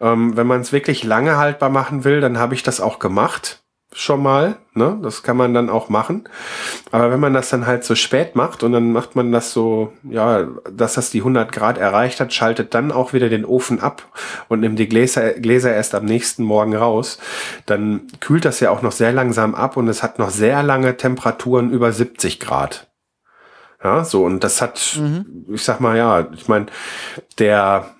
[0.00, 3.63] Ähm, wenn man es wirklich lange haltbar machen will, dann habe ich das auch gemacht.
[3.96, 4.56] Schon mal.
[4.74, 4.98] Ne?
[5.02, 6.28] Das kann man dann auch machen.
[6.90, 9.92] Aber wenn man das dann halt so spät macht und dann macht man das so,
[10.02, 14.02] ja, dass das die 100 Grad erreicht hat, schaltet dann auch wieder den Ofen ab
[14.48, 17.18] und nimmt die Gläser, Gläser erst am nächsten Morgen raus,
[17.66, 20.96] dann kühlt das ja auch noch sehr langsam ab und es hat noch sehr lange
[20.96, 22.90] Temperaturen über 70 Grad.
[23.84, 24.98] Ja, so, und das hat,
[25.52, 26.66] ich sag mal, ja, ich meine,
[27.38, 27.94] der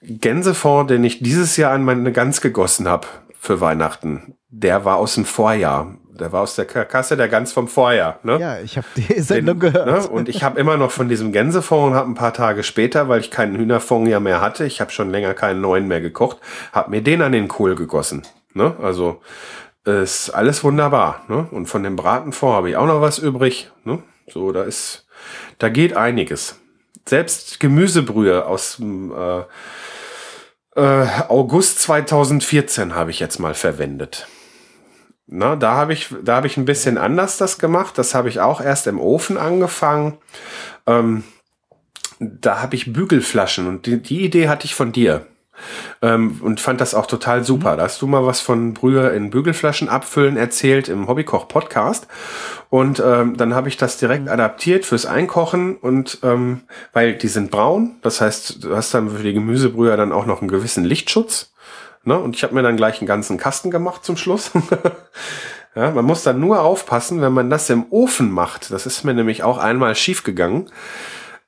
[0.00, 5.14] Gänsefond, den ich dieses Jahr an meine Gans gegossen habe für Weihnachten, der war aus
[5.14, 5.94] dem Vorjahr.
[6.18, 8.18] Der war aus der Karkasse der Gans vom Vorjahr.
[8.24, 8.38] Ne?
[8.38, 9.86] Ja, ich habe die Sendung Den- gehört.
[9.86, 10.08] Ne?
[10.08, 13.20] Und ich habe immer noch von diesem Gänsefond und habe ein paar Tage später, weil
[13.20, 16.38] ich keinen Hühnerfond ja mehr hatte, ich habe schon länger keinen neuen mehr gekocht,
[16.72, 18.22] habe mir den an den Kohl gegossen.
[18.52, 18.74] Ne?
[18.82, 19.20] Also
[19.84, 21.22] ist alles wunderbar.
[21.28, 21.46] Ne?
[21.50, 23.70] Und von dem Bratenfond habe ich auch noch was übrig.
[23.84, 24.02] Ne?
[24.30, 25.06] So, da ist,
[25.58, 26.56] da geht einiges.
[27.08, 29.40] Selbst Gemüsebrühe aus dem äh,
[30.76, 34.26] äh, August 2014 habe ich jetzt mal verwendet.
[35.32, 37.96] Na, da habe ich, da habe ich ein bisschen anders das gemacht.
[37.96, 40.18] Das habe ich auch erst im Ofen angefangen.
[40.86, 41.22] Ähm,
[42.18, 45.26] da habe ich Bügelflaschen und die, die Idee hatte ich von dir.
[46.02, 47.76] Ähm, und fand das auch total super.
[47.76, 52.08] Da hast du mal was von Brühe in Bügelflaschen abfüllen erzählt im Hobbykoch-Podcast.
[52.68, 56.62] Und ähm, dann habe ich das direkt adaptiert fürs Einkochen und ähm,
[56.92, 60.40] weil die sind braun, das heißt, du hast dann für die Gemüsebrühe dann auch noch
[60.40, 61.52] einen gewissen Lichtschutz.
[62.04, 62.18] Ne?
[62.18, 64.50] Und ich habe mir dann gleich einen ganzen Kasten gemacht zum Schluss.
[65.74, 68.70] ja, man muss dann nur aufpassen, wenn man das im Ofen macht.
[68.70, 70.70] Das ist mir nämlich auch einmal schief gegangen.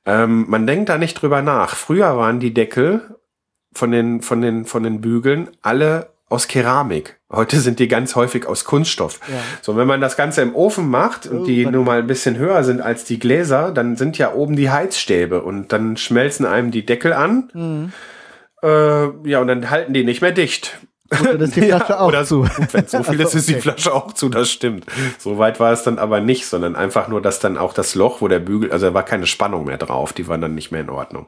[0.05, 1.75] Ähm, man denkt da nicht drüber nach.
[1.75, 3.17] Früher waren die Deckel
[3.73, 7.19] von den, von den, von den Bügeln alle aus Keramik.
[7.31, 9.19] Heute sind die ganz häufig aus Kunststoff.
[9.27, 9.35] Ja.
[9.61, 12.63] So, wenn man das Ganze im Ofen macht und die nun mal ein bisschen höher
[12.63, 16.85] sind als die Gläser, dann sind ja oben die Heizstäbe und dann schmelzen einem die
[16.85, 17.51] Deckel an.
[17.53, 17.93] Mhm.
[18.63, 20.79] Äh, ja, und dann halten die nicht mehr dicht.
[21.09, 22.43] Dann ist die Flasche auch oder zu.
[22.71, 23.61] Wenn so viel ist, Also, ist die okay.
[23.61, 24.85] Flasche auch zu, das stimmt.
[25.19, 28.21] So weit war es dann aber nicht, sondern einfach nur, dass dann auch das Loch,
[28.21, 30.81] wo der Bügel, also da war keine Spannung mehr drauf, die waren dann nicht mehr
[30.81, 31.27] in Ordnung.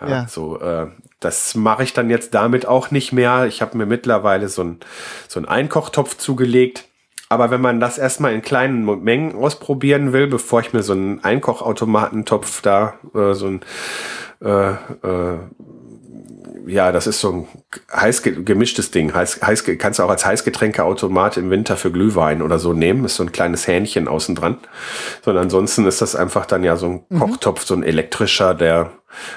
[0.00, 0.26] Ja, Ja.
[0.28, 0.86] So, äh,
[1.20, 3.46] das mache ich dann jetzt damit auch nicht mehr.
[3.46, 4.80] Ich habe mir mittlerweile so ein
[5.26, 6.84] so einen Einkochtopf zugelegt.
[7.30, 11.24] Aber wenn man das erstmal in kleinen Mengen ausprobieren will, bevor ich mir so einen
[11.24, 13.60] Einkochautomatentopf da, äh, so ein
[14.42, 15.38] äh, äh,
[16.66, 17.48] ja, das ist so ein
[17.92, 19.14] heiß ge- gemischtes Ding.
[19.14, 23.04] Heiß, heiß, kannst du auch als Heißgetränkeautomat im Winter für Glühwein oder so nehmen.
[23.04, 24.58] Ist so ein kleines Hähnchen außen dran.
[25.22, 28.92] Sondern ansonsten ist das einfach dann ja so ein Kochtopf, so ein elektrischer, der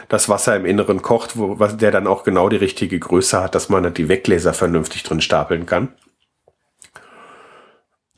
[0.10, 3.56] das Wasser im Inneren kocht, wo, was, der dann auch genau die richtige Größe hat,
[3.56, 5.90] dass man die Weggläser vernünftig drin stapeln kann.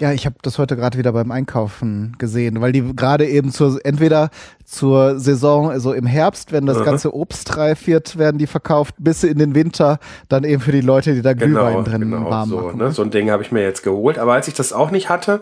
[0.01, 3.81] Ja, ich habe das heute gerade wieder beim Einkaufen gesehen, weil die gerade eben zur
[3.83, 4.29] entweder
[4.63, 6.85] zur Saison, also im Herbst, wenn das Aha.
[6.85, 10.79] ganze Obst reif wird, werden die verkauft, bis in den Winter dann eben für die
[10.79, 12.77] Leute, die da Glühwein drin warm so, machen.
[12.77, 12.91] ne?
[12.91, 14.17] so ein Ding habe ich mir jetzt geholt.
[14.19, 15.41] Aber als ich das auch nicht hatte,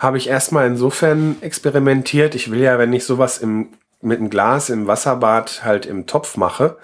[0.00, 2.34] habe ich erstmal insofern experimentiert.
[2.34, 3.68] Ich will ja, wenn ich sowas im,
[4.00, 6.78] mit einem Glas im Wasserbad halt im Topf mache,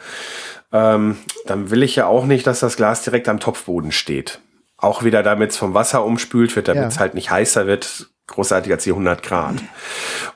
[0.73, 4.41] ähm, dann will ich ja auch nicht, dass das Glas direkt am Topfboden steht.
[4.85, 7.01] Auch wieder, damit es vom Wasser umspült wird, damit es Ja.
[7.01, 9.57] halt nicht heißer wird, großartiger als die 100 Grad.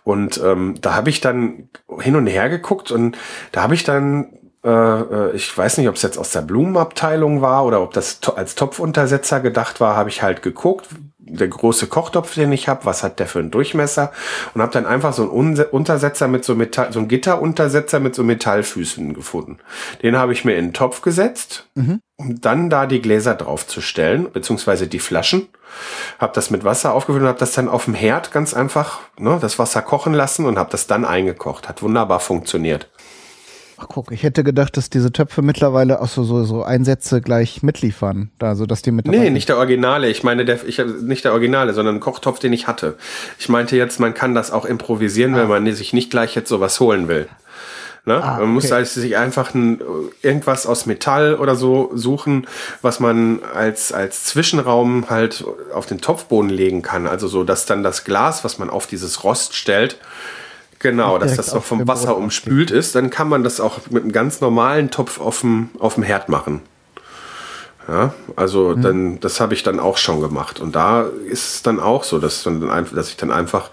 [0.04, 1.68] Und ähm, da habe ich dann
[2.00, 3.16] hin und her geguckt und
[3.52, 4.32] da habe ich dann,
[4.64, 8.20] äh, äh, ich weiß nicht, ob es jetzt aus der Blumenabteilung war oder ob das
[8.20, 10.87] to als Topfuntersetzer gedacht war, habe ich halt geguckt,
[11.28, 14.12] der große Kochtopf, den ich habe, was hat der für einen Durchmesser
[14.54, 18.24] und habe dann einfach so einen Untersetzer mit so Metall, so ein Gitteruntersetzer mit so
[18.24, 19.58] Metallfüßen gefunden.
[20.02, 21.68] Den habe ich mir in den Topf gesetzt,
[22.16, 25.48] um dann da die Gläser draufzustellen, beziehungsweise die Flaschen.
[26.18, 29.38] Habe das mit Wasser aufgefüllt und habe das dann auf dem Herd ganz einfach ne,
[29.40, 31.68] das Wasser kochen lassen und habe das dann eingekocht.
[31.68, 32.88] Hat wunderbar funktioniert.
[33.80, 37.62] Ach guck, ich hätte gedacht, dass diese Töpfe mittlerweile auch so, so, so Einsätze gleich
[37.62, 38.30] mitliefern.
[38.38, 40.08] Da, so dass die mit Nee, nicht der Originale.
[40.08, 42.96] Ich meine, der, ich, nicht der Originale, sondern ein Kochtopf, den ich hatte.
[43.38, 46.80] Ich meinte jetzt, man kann das auch improvisieren, wenn man sich nicht gleich jetzt sowas
[46.80, 47.28] holen will.
[48.08, 48.24] Ne?
[48.24, 48.74] Ah, man muss okay.
[48.74, 49.80] also sich einfach ein,
[50.22, 52.46] irgendwas aus Metall oder so suchen,
[52.80, 57.06] was man als, als Zwischenraum halt auf den Topfboden legen kann.
[57.06, 59.98] Also so, dass dann das Glas, was man auf dieses Rost stellt,
[60.78, 63.78] genau, dass das auch auf vom Wasser Boden umspült ist, dann kann man das auch
[63.90, 66.62] mit einem ganz normalen Topf auf dem, auf dem Herd machen.
[67.88, 68.82] Ja, also Mhm.
[68.82, 70.60] dann, das habe ich dann auch schon gemacht.
[70.60, 73.70] Und da ist es dann auch so, dass, dann einfach, dass ich dann einfach,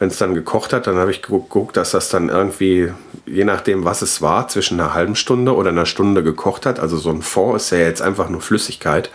[0.00, 2.92] wenn es dann gekocht hat, dann habe ich geguckt, dass das dann irgendwie,
[3.26, 6.80] je nachdem, was es war, zwischen einer halben Stunde oder einer Stunde gekocht hat.
[6.80, 9.08] Also so ein Fond ist ja jetzt einfach nur Flüssigkeit.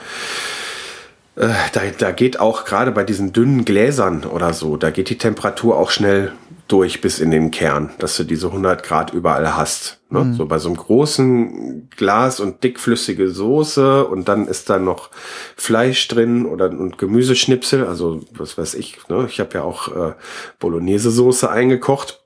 [1.39, 5.17] Äh, da, da geht auch gerade bei diesen dünnen Gläsern oder so, da geht die
[5.17, 6.33] Temperatur auch schnell
[6.67, 10.01] durch bis in den Kern, dass du diese 100 Grad überall hast.
[10.09, 10.33] Ne?
[10.37, 15.09] So bei so einem großen Glas und dickflüssige Soße und dann ist da noch
[15.55, 18.99] Fleisch drin oder und Gemüseschnipsel, also was weiß ich.
[19.07, 19.25] Ne?
[19.29, 20.13] Ich habe ja auch äh,
[20.59, 22.21] Bolognese-Soße eingekocht.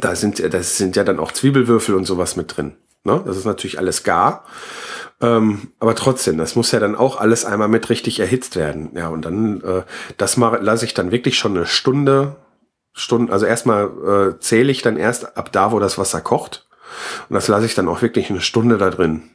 [0.00, 2.76] Da sind, das sind ja dann auch Zwiebelwürfel und sowas mit drin.
[3.04, 3.22] Ne?
[3.26, 4.44] Das ist natürlich alles gar.
[5.20, 8.90] Ähm, aber trotzdem, das muss ja dann auch alles einmal mit richtig erhitzt werden.
[8.94, 9.82] Ja, und dann, äh,
[10.16, 12.36] das mal lasse ich dann wirklich schon eine Stunde,
[12.92, 16.66] Stunden, also erstmal äh, zähle ich dann erst ab da, wo das Wasser kocht.
[17.28, 19.30] Und das lasse ich dann auch wirklich eine Stunde da drin.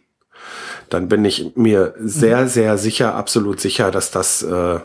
[0.90, 4.80] Dann bin ich mir sehr, sehr sicher, absolut sicher, dass das äh,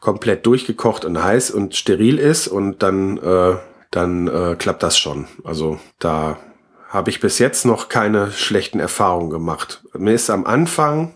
[0.00, 3.56] komplett durchgekocht und heiß und steril ist und dann, äh,
[3.90, 5.26] dann äh, klappt das schon.
[5.44, 6.38] Also da
[6.88, 9.82] habe ich bis jetzt noch keine schlechten Erfahrungen gemacht.
[9.94, 11.12] Mir ist am Anfang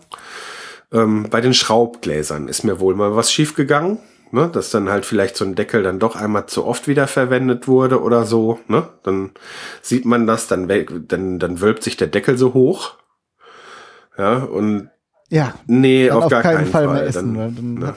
[0.91, 3.99] ähm, bei den Schraubgläsern ist mir wohl mal was schiefgegangen.
[4.33, 7.67] Ne, dass dann halt vielleicht so ein Deckel dann doch einmal zu oft wieder verwendet
[7.67, 8.61] wurde oder so.
[8.69, 8.87] Ne?
[9.03, 9.31] Dann
[9.81, 10.69] sieht man das, dann,
[11.09, 12.93] dann, dann wölbt sich der Deckel so hoch.
[14.17, 14.89] Ja, und
[15.27, 16.93] Ja, nee, auf, auf gar keinen keinen Fall Fall.
[16.93, 17.95] mehr essen, Dann, dann- ne?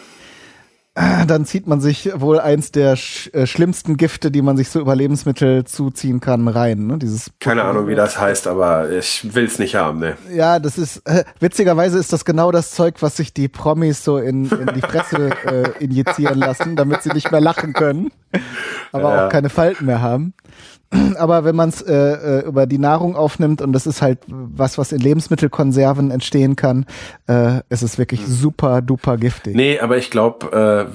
[0.96, 4.68] Ah, dann zieht man sich wohl eins der sch äh, schlimmsten Gifte, die man sich
[4.68, 6.87] so über Lebensmittel zuziehen kann, rein.
[6.87, 6.98] Ne?
[6.98, 10.16] Dieses Keine Ahnung, wie das heißt, aber ich will's nicht haben, ne.
[10.33, 14.18] Ja, das ist äh, witzigerweise ist das genau das Zeug, was sich die Promis so
[14.18, 18.12] in, in die Fresse äh, injizieren lassen, damit sie nicht mehr lachen können,
[18.92, 19.26] aber Ja.
[19.26, 20.33] auch keine Falten mehr haben.
[21.18, 24.78] Aber wenn man es äh, äh, über die Nahrung aufnimmt und das ist halt was,
[24.78, 26.87] was in Lebensmittelkonserven entstehen kann,
[27.28, 29.54] äh, ist es wirklich super duper giftig.
[29.54, 30.88] Nee, aber ich glaube,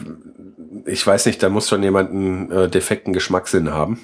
[0.86, 4.00] äh, ich weiß nicht, da muss schon jemand einen äh, defekten Geschmackssinn haben.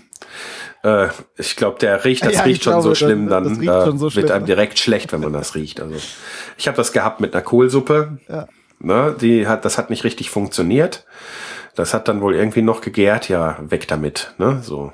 [0.84, 3.56] Äh, ich glaube, der riecht, das Ja, riecht schon glaube, so das- schlimm, das dann
[3.58, 4.48] riecht äh, schon so schlimm, wird einem ne?
[4.48, 5.82] direkt schlecht, wenn man das riecht.
[5.82, 5.96] Also
[6.58, 8.20] ich habe das gehabt mit einer Kohlsuppe.
[8.28, 8.48] Ja.
[8.80, 11.06] Ne, die hat, das hat nicht richtig funktioniert.
[11.76, 13.30] Das hat dann wohl irgendwie noch gegärt.
[13.30, 14.34] Ja, weg damit.
[14.38, 14.92] Ne, so.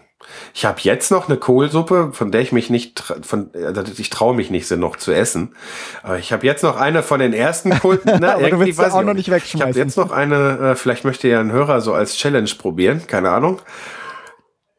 [0.53, 4.35] Ich habe jetzt noch eine Kohlsuppe, von der ich mich nicht, von, äh, ich traue
[4.35, 5.55] mich nicht, sie noch zu essen.
[6.03, 7.99] Aber ich habe jetzt noch eine von den ersten Kohl.
[8.05, 9.81] Na, Aber du irgendwie willst sie weiß auch ich noch nicht Ich habe wegschmeißen.
[9.81, 13.61] jetzt noch eine, äh, vielleicht möchte ja ein Hörer so als Challenge probieren, keine Ahnung.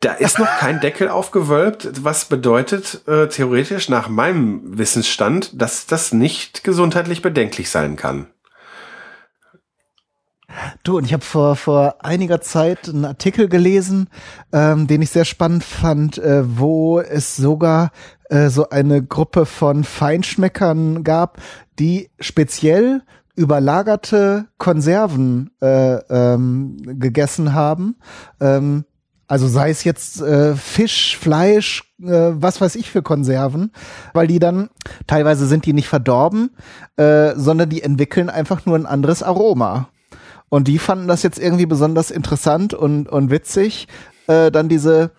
[0.00, 6.12] Da ist noch kein Deckel aufgewölbt, was bedeutet äh, theoretisch nach meinem Wissensstand, dass das
[6.12, 8.26] nicht gesundheitlich bedenklich sein kann.
[10.82, 14.08] Du, und ich habe vor, vor einiger Zeit einen Artikel gelesen,
[14.52, 17.90] ähm, den ich sehr spannend fand, äh, wo es sogar
[18.30, 21.40] äh, so eine Gruppe von Feinschmeckern gab,
[21.78, 23.02] die speziell
[23.34, 27.96] überlagerte Konserven äh, ähm, gegessen haben.
[28.40, 28.84] Ähm,
[29.26, 33.72] also sei es jetzt äh, Fisch, Fleisch, äh, was weiß ich für Konserven,
[34.12, 34.68] weil die dann,
[35.06, 36.50] teilweise sind die nicht verdorben,
[36.96, 39.88] äh, sondern die entwickeln einfach nur ein anderes Aroma.
[40.52, 43.88] Und die fanden das jetzt irgendwie besonders interessant und, und witzig,
[44.26, 45.10] äh, dann diese,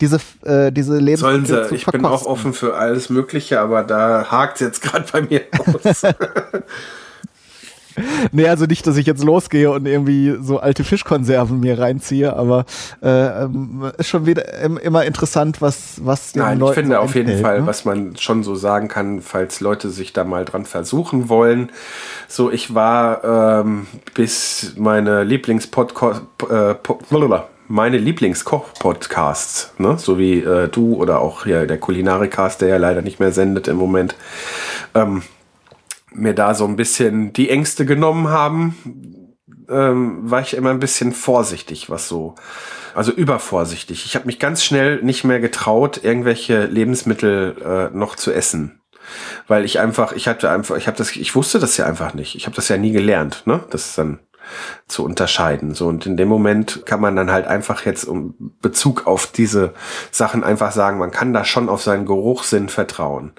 [0.00, 2.32] diese, äh, diese Sollen Lebensmittel sie, zu ich bin auch verkosten.
[2.32, 6.02] offen für alles Mögliche, aber da hakt jetzt gerade bei mir aus.
[8.32, 12.64] nee, also nicht, dass ich jetzt losgehe und irgendwie so alte Fischkonserven mir reinziehe, aber
[13.02, 17.02] äh, ähm, ist schon wieder immer interessant, was was den Nein, Leuten ich finde so
[17.02, 17.66] auf jeden hält, Fall, ne?
[17.66, 21.70] was man schon so sagen kann, falls Leute sich da mal dran versuchen wollen.
[22.28, 26.74] So, ich war ähm, bis meine Lieblingspodcast äh,
[27.68, 29.98] meine Lieblingskoch-Podcasts, ne?
[29.98, 33.68] so wie äh, du oder auch hier der Kulinarikast, der ja leider nicht mehr sendet
[33.68, 34.16] im Moment.
[34.94, 35.22] Ähm,
[36.12, 38.76] mir da so ein bisschen die Ängste genommen haben,
[39.68, 42.34] ähm, war ich immer ein bisschen vorsichtig, was so,
[42.94, 44.06] also übervorsichtig.
[44.06, 48.80] Ich habe mich ganz schnell nicht mehr getraut, irgendwelche Lebensmittel äh, noch zu essen.
[49.46, 52.34] Weil ich einfach, ich hatte einfach, ich habe das, ich wusste das ja einfach nicht.
[52.34, 53.64] Ich habe das ja nie gelernt, ne?
[53.70, 54.18] Das dann
[54.86, 55.74] zu unterscheiden.
[55.74, 59.74] So und in dem Moment kann man dann halt einfach jetzt um Bezug auf diese
[60.10, 63.32] Sachen einfach sagen, man kann da schon auf seinen Geruchssinn vertrauen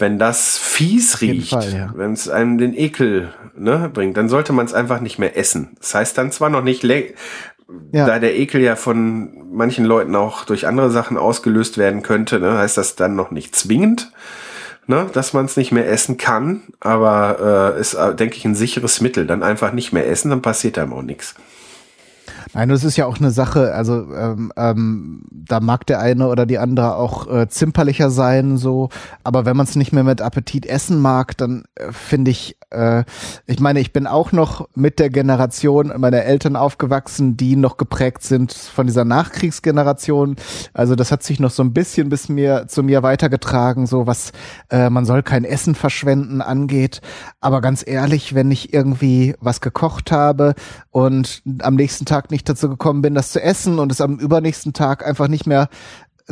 [0.00, 1.92] wenn das fies riecht, ja.
[1.94, 5.76] wenn es einem den Ekel ne, bringt, dann sollte man es einfach nicht mehr essen.
[5.78, 8.06] Das heißt dann zwar noch nicht, ja.
[8.06, 12.58] da der Ekel ja von manchen Leuten auch durch andere Sachen ausgelöst werden könnte, ne,
[12.58, 14.12] heißt das dann noch nicht zwingend,
[14.86, 18.54] ne, dass man es nicht mehr essen kann, aber äh, ist, äh, denke ich, ein
[18.54, 19.26] sicheres Mittel.
[19.26, 21.34] Dann einfach nicht mehr essen, dann passiert einem auch nichts.
[22.54, 26.46] Nein, das ist ja auch eine Sache, also ähm, ähm, da mag der eine oder
[26.46, 28.88] die andere auch äh, zimperlicher sein, so,
[29.24, 33.04] aber wenn man es nicht mehr mit Appetit essen mag, dann äh, finde ich, äh,
[33.46, 38.22] ich meine, ich bin auch noch mit der Generation meiner Eltern aufgewachsen, die noch geprägt
[38.22, 40.36] sind von dieser Nachkriegsgeneration.
[40.72, 44.32] Also das hat sich noch so ein bisschen bis mir zu mir weitergetragen, so was
[44.70, 47.00] äh, man soll kein Essen verschwenden angeht.
[47.40, 50.54] Aber ganz ehrlich, wenn ich irgendwie was gekocht habe
[50.90, 54.72] und am nächsten Tag nicht dazu gekommen bin, das zu essen und es am übernächsten
[54.72, 55.68] Tag einfach nicht mehr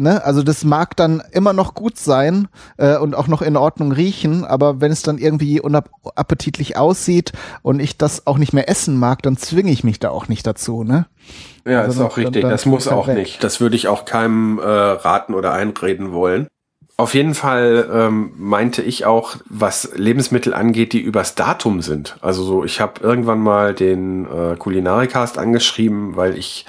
[0.01, 0.24] Ne?
[0.24, 4.44] Also das mag dann immer noch gut sein äh, und auch noch in Ordnung riechen,
[4.44, 7.32] aber wenn es dann irgendwie unappetitlich aussieht
[7.62, 10.46] und ich das auch nicht mehr essen mag, dann zwinge ich mich da auch nicht
[10.46, 10.84] dazu.
[10.84, 11.07] Ne?
[11.66, 12.42] Ja, also ist auch richtig.
[12.42, 13.16] Dann, das muss auch weg.
[13.16, 13.44] nicht.
[13.44, 16.49] Das würde ich auch keinem äh, raten oder einreden wollen.
[17.01, 22.16] Auf jeden Fall ähm, meinte ich auch, was Lebensmittel angeht, die übers Datum sind.
[22.22, 26.66] Also so, ich habe irgendwann mal den äh, Kulinarikast angeschrieben, weil ich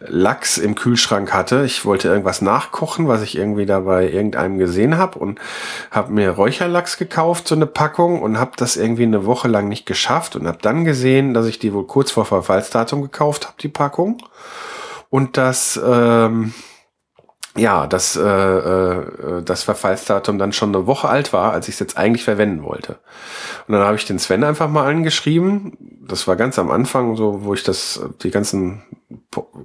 [0.00, 1.66] Lachs im Kühlschrank hatte.
[1.66, 5.40] Ich wollte irgendwas nachkochen, was ich irgendwie da bei irgendeinem gesehen habe und
[5.90, 9.84] habe mir Räucherlachs gekauft, so eine Packung und habe das irgendwie eine Woche lang nicht
[9.84, 13.68] geschafft und habe dann gesehen, dass ich die wohl kurz vor Verfallsdatum gekauft habe, die
[13.68, 14.22] Packung.
[15.10, 16.54] Und das ähm,
[17.56, 21.80] ja, dass äh, äh, das Verfallsdatum dann schon eine Woche alt war, als ich es
[21.80, 22.96] jetzt eigentlich verwenden wollte.
[23.66, 25.76] Und dann habe ich den Sven einfach mal angeschrieben.
[26.06, 28.82] Das war ganz am Anfang, so wo ich das die ganzen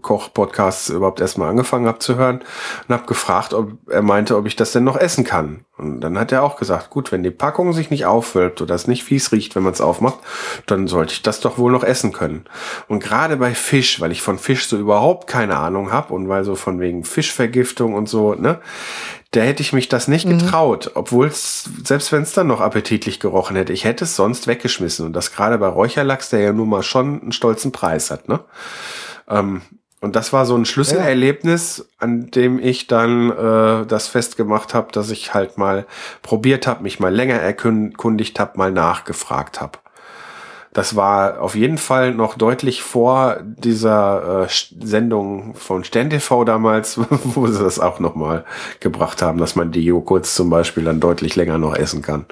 [0.01, 2.41] Koch-Podcasts überhaupt erstmal angefangen habe zu hören
[2.87, 5.65] und habe gefragt, ob er meinte, ob ich das denn noch essen kann.
[5.77, 8.87] Und dann hat er auch gesagt, gut, wenn die Packung sich nicht aufwölbt oder es
[8.87, 10.19] nicht fies riecht, wenn man es aufmacht,
[10.67, 12.45] dann sollte ich das doch wohl noch essen können.
[12.87, 16.43] Und gerade bei Fisch, weil ich von Fisch so überhaupt keine Ahnung habe und weil
[16.43, 18.59] so von wegen Fischvergiftung und so, ne,
[19.31, 20.39] da hätte ich mich das nicht mhm.
[20.39, 24.47] getraut, obwohl es, selbst wenn es dann noch appetitlich gerochen hätte, ich hätte es sonst
[24.47, 25.05] weggeschmissen.
[25.05, 28.41] Und das gerade bei Räucherlachs, der ja nun mal schon einen stolzen Preis hat, ne?
[29.29, 29.61] Ähm,
[30.01, 35.11] und das war so ein Schlüsselerlebnis, an dem ich dann äh, das festgemacht habe, dass
[35.11, 35.85] ich halt mal
[36.23, 39.77] probiert habe, mich mal länger erkundigt habe, mal nachgefragt habe.
[40.73, 44.47] Das war auf jeden Fall noch deutlich vor dieser äh,
[44.79, 48.45] Sendung von SternTV damals, wo sie das auch noch mal
[48.79, 52.25] gebracht haben, dass man die Joghurts zum Beispiel dann deutlich länger noch essen kann.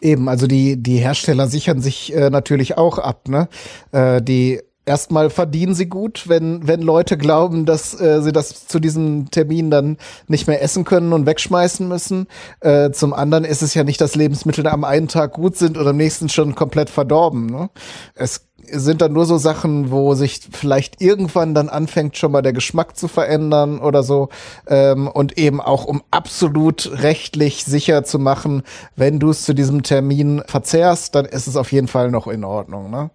[0.00, 3.48] Eben, also die, die Hersteller sichern sich äh, natürlich auch ab, ne?
[3.92, 8.80] Äh, die erstmal verdienen sie gut, wenn, wenn Leute glauben, dass äh, sie das zu
[8.80, 12.26] diesem Termin dann nicht mehr essen können und wegschmeißen müssen.
[12.60, 15.90] Äh, zum anderen ist es ja nicht, dass Lebensmittel am einen Tag gut sind oder
[15.90, 17.46] am nächsten schon komplett verdorben.
[17.46, 17.68] Ne?
[18.14, 22.52] Es sind dann nur so Sachen, wo sich vielleicht irgendwann dann anfängt, schon mal der
[22.52, 24.30] Geschmack zu verändern oder so.
[24.66, 28.62] Ähm, und eben auch, um absolut rechtlich sicher zu machen,
[28.96, 32.44] wenn du es zu diesem Termin verzehrst, dann ist es auf jeden Fall noch in
[32.44, 32.90] Ordnung.
[32.90, 33.10] Ne?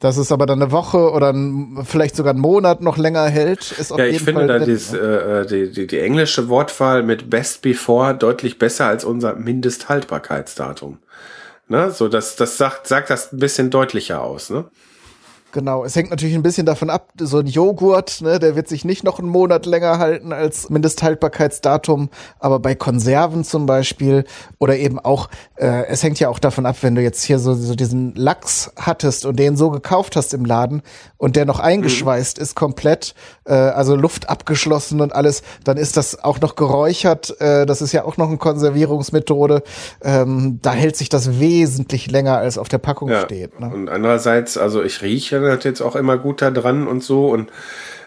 [0.00, 3.72] Dass es aber dann eine Woche oder ein, vielleicht sogar einen Monat noch länger hält,
[3.72, 4.34] ist auf ja, jeden Fall.
[4.34, 4.98] Ja, ich finde da dies, ne?
[4.98, 10.98] äh, die, die, die englische Wortwahl mit Best Before deutlich besser als unser Mindesthaltbarkeitsdatum.
[11.68, 11.90] Ne?
[11.90, 14.64] So, das, das sagt, sagt das ein bisschen deutlicher aus, ne?
[15.52, 18.84] Genau, es hängt natürlich ein bisschen davon ab, so ein Joghurt, ne, der wird sich
[18.84, 24.24] nicht noch einen Monat länger halten als Mindesthaltbarkeitsdatum, aber bei Konserven zum Beispiel
[24.58, 27.54] oder eben auch, äh, es hängt ja auch davon ab, wenn du jetzt hier so,
[27.54, 30.82] so diesen Lachs hattest und den so gekauft hast im Laden
[31.16, 32.42] und der noch eingeschweißt mhm.
[32.42, 37.66] ist komplett, äh, also Luft abgeschlossen und alles, dann ist das auch noch geräuchert, äh,
[37.66, 39.64] das ist ja auch noch eine Konservierungsmethode,
[40.02, 43.22] ähm, da hält sich das wesentlich länger als auf der Packung ja.
[43.22, 43.58] steht.
[43.58, 43.68] Ne?
[43.68, 47.28] Und andererseits, also ich rieche erinnert jetzt auch immer gut da dran und so.
[47.28, 47.50] Und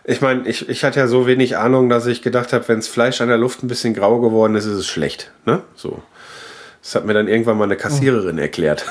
[0.03, 2.87] ich meine, ich, ich hatte ja so wenig Ahnung, dass ich gedacht habe, wenn das
[2.87, 5.31] Fleisch an der Luft ein bisschen grau geworden ist, ist es schlecht.
[5.45, 5.61] Ne?
[5.75, 6.01] So.
[6.83, 8.85] Das hat mir dann irgendwann mal eine Kassiererin erklärt,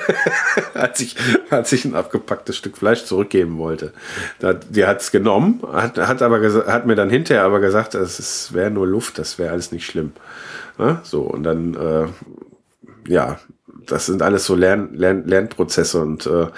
[0.74, 1.16] als, ich,
[1.48, 3.94] als ich ein abgepacktes Stück Fleisch zurückgeben wollte.
[4.40, 8.52] Da, die hat es genommen, hat, hat, aber hat mir dann hinterher aber gesagt, es
[8.52, 10.12] wäre nur Luft, das wäre alles nicht schlimm.
[10.78, 13.38] Ja, so, und dann, äh, ja,
[13.86, 16.48] das sind alles so Lern, Lern, Lernprozesse und äh,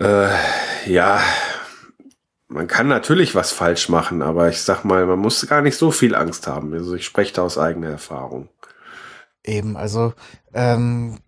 [0.00, 0.28] äh,
[0.86, 1.20] ja,
[2.48, 5.90] man kann natürlich was falsch machen, aber ich sag mal, man muss gar nicht so
[5.90, 6.72] viel Angst haben.
[6.72, 8.48] Also ich spreche da aus eigener Erfahrung.
[9.44, 10.12] Eben, also
[10.52, 11.18] ähm,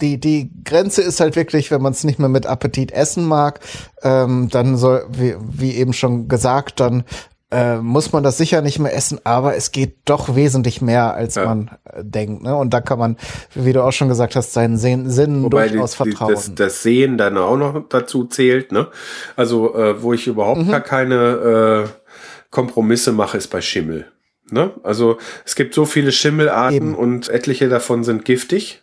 [0.00, 3.60] die, die Grenze ist halt wirklich, wenn man es nicht mehr mit Appetit essen mag,
[4.02, 7.04] ähm, dann soll, wie, wie eben schon gesagt, dann
[7.50, 11.36] äh, muss man das sicher nicht mehr essen, aber es geht doch wesentlich mehr, als
[11.36, 11.46] ja.
[11.46, 12.42] man äh, denkt.
[12.42, 12.54] Ne?
[12.54, 13.16] Und da kann man,
[13.54, 16.34] wie du auch schon gesagt hast, seinen Sehen, Sinnen Wobei durchaus die, vertrauen.
[16.34, 18.70] Das, das Sehen dann auch noch dazu zählt.
[18.70, 18.88] Ne?
[19.36, 20.70] Also äh, wo ich überhaupt mhm.
[20.70, 22.10] gar keine äh,
[22.50, 24.06] Kompromisse mache, ist bei Schimmel.
[24.50, 24.72] Ne?
[24.82, 26.94] Also es gibt so viele Schimmelarten Eben.
[26.94, 28.82] und etliche davon sind giftig.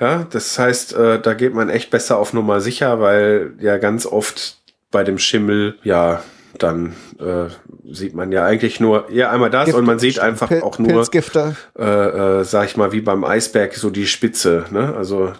[0.00, 4.06] Ja, das heißt, äh, da geht man echt besser auf Nummer sicher, weil ja ganz
[4.06, 4.58] oft
[4.90, 6.22] bei dem Schimmel ja
[6.56, 7.46] dann äh,
[7.92, 10.78] sieht man ja eigentlich nur, ja, einmal das Gift, und man sieht einfach Pil auch
[10.78, 11.06] nur,
[11.78, 14.94] äh, äh, sag ich mal, wie beim Eisberg so die Spitze, ne?
[14.96, 15.32] Also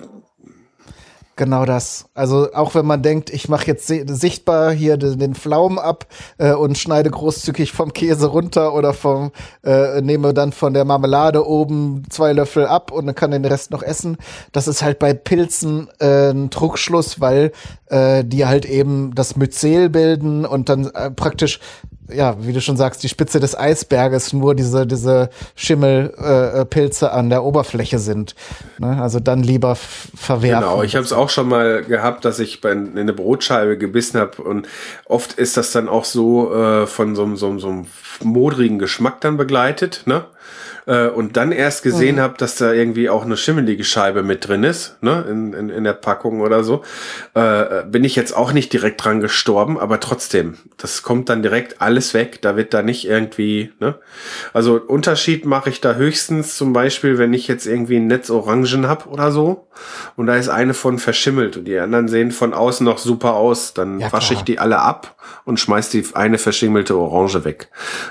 [1.39, 2.07] Genau das.
[2.15, 6.07] Also auch wenn man denkt, ich mache jetzt sichtbar hier den, Pflaumen ab
[6.39, 9.31] äh, und schneide großzügig vom Käse runter oder vom
[9.63, 13.71] äh, nehme dann von der Marmelade oben zwei Löffel ab und dann kann den Rest
[13.71, 14.17] noch essen.
[14.51, 17.53] Das ist halt bei Pilzen äh, ein Druckschluss, weil
[17.87, 21.61] äh, die halt eben das Myzel bilden und dann äh, praktisch
[22.13, 27.31] ja, wie du schon sagst, die Spitze des Eisberges nur diese, diese Schimmelpilze äh, an
[27.31, 28.35] der Oberfläche sind.
[28.79, 29.01] Ne?
[29.01, 30.69] Also dann lieber verwerfen.
[30.69, 34.19] Genau, ich habe es auch schon mal gehabt, dass ich bei, in eine Brotscheibe gebissen
[34.21, 34.67] habe und
[35.05, 37.87] oft ist das dann auch so äh, von so, so, so einem
[38.23, 40.03] modrigen Geschmack dann begleitet.
[40.07, 40.25] Ne?
[40.89, 42.21] Äh, und dann erst gesehen mhm.
[42.21, 45.85] habe, dass da irgendwie auch eine schimmelige Scheibe mit drin ist, ne, in, in, in
[45.85, 46.83] der Packung oder so,
[47.35, 51.81] äh, bin ich jetzt auch nicht direkt dran gestorben, aber trotzdem, das kommt dann direkt
[51.83, 53.97] alles weg, da wird da nicht irgendwie, ne,
[54.55, 58.89] also Unterschied mache ich da höchstens zum Beispiel, wenn ich jetzt irgendwie ein Netz Orangen
[58.89, 59.69] hab oder so
[60.17, 63.75] und da ist eine von verschimmelt und die anderen sehen von außen noch super aus,
[63.75, 67.69] dann ja, wasche ich die alle ab und schmeiß die eine verschimmelte Orange weg.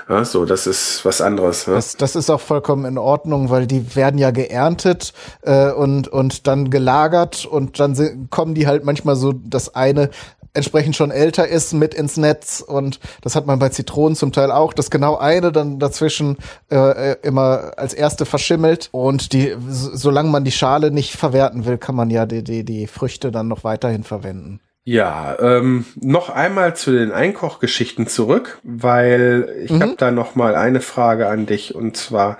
[0.08, 1.66] Ja, so, das ist was anderes.
[1.66, 1.74] Ne?
[1.74, 5.12] Das, das ist auch vollkommen in Ordnung, weil die werden ja geerntet
[5.42, 10.10] äh, und, und dann gelagert und dann kommen die halt manchmal so, das eine
[10.54, 12.60] entsprechend schon älter ist, mit ins Netz.
[12.60, 16.36] Und das hat man bei Zitronen zum Teil auch, dass genau eine dann dazwischen
[16.70, 18.88] äh, immer als erste verschimmelt.
[18.92, 22.86] Und die, solange man die Schale nicht verwerten will, kann man ja die, die, die
[22.86, 24.60] Früchte dann noch weiterhin verwenden.
[24.90, 29.82] Ja, ähm, noch einmal zu den Einkochgeschichten zurück, weil ich mhm.
[29.82, 32.38] habe da noch mal eine Frage an dich und zwar,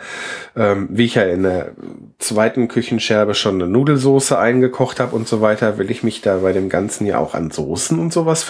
[0.57, 1.73] ähm, wie ich ja in der
[2.19, 6.55] zweiten Küchenscherbe schon eine Nudelsoße eingekocht habe und so weiter, will ich mich da bei
[6.55, 8.47] dem Ganzen ja auch an Soßen und sowas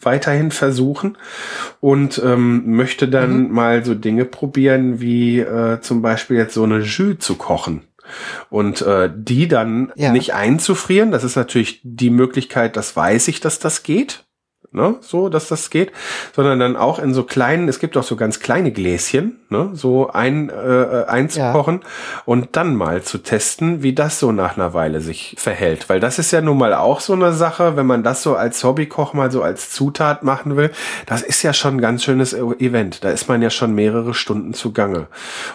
[0.00, 1.18] weiterhin versuchen
[1.80, 3.52] und ähm, möchte dann mhm.
[3.52, 7.82] mal so Dinge probieren, wie äh, zum Beispiel jetzt so eine Jus zu kochen.
[8.48, 10.12] Und äh, die dann ja.
[10.12, 14.24] nicht einzufrieren, das ist natürlich die Möglichkeit, das weiß ich, dass das geht
[14.72, 15.90] ne, so, dass das geht,
[16.34, 20.10] sondern dann auch in so kleinen, es gibt auch so ganz kleine Gläschen, ne, so
[20.10, 21.88] ein, äh, einzukochen ja.
[22.24, 25.88] und dann mal zu testen, wie das so nach einer Weile sich verhält.
[25.88, 28.62] Weil das ist ja nun mal auch so eine Sache, wenn man das so als
[28.62, 30.70] Hobbykoch mal so als Zutat machen will,
[31.06, 33.02] das ist ja schon ein ganz schönes Event.
[33.02, 35.08] Da ist man ja schon mehrere Stunden zugange.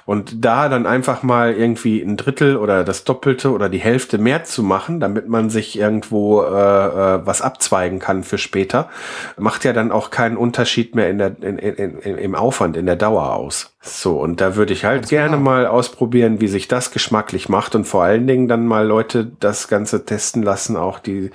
[0.05, 4.43] Und da dann einfach mal irgendwie ein Drittel oder das Doppelte oder die Hälfte mehr
[4.43, 8.89] zu machen, damit man sich irgendwo äh, äh was abzweigen kann für später,
[9.37, 12.95] macht ja dann auch keinen Unterschied mehr in der, in, in, im Aufwand, in der
[12.95, 13.75] Dauer aus.
[13.81, 15.49] So, und da würde ich halt Ganz gerne genau.
[15.49, 19.67] mal ausprobieren, wie sich das geschmacklich macht und vor allen Dingen dann mal Leute das
[19.67, 21.31] Ganze testen lassen, auch die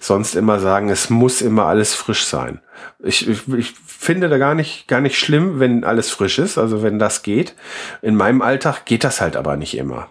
[0.00, 2.60] sonst immer sagen, es muss immer alles frisch sein.
[3.02, 6.82] Ich, ich, ich finde da gar nicht, gar nicht schlimm, wenn alles frisch ist, also
[6.82, 7.54] wenn das geht.
[8.00, 10.08] In meinem Alltag geht das halt aber nicht immer.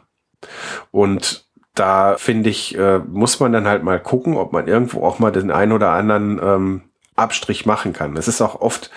[0.91, 5.19] Und da finde ich, äh, muss man dann halt mal gucken, ob man irgendwo auch
[5.19, 6.81] mal den einen oder anderen ähm,
[7.19, 8.17] Abstrich machen kann.
[8.17, 8.91] Es ist auch oft,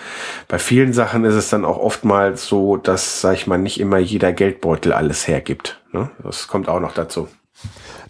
[0.47, 3.97] bei vielen Sachen ist es dann auch oftmals so, dass, sag ich mal, nicht immer
[3.97, 5.81] jeder Geldbeutel alles hergibt.
[5.91, 6.09] Ne?
[6.23, 7.27] Das kommt auch noch dazu.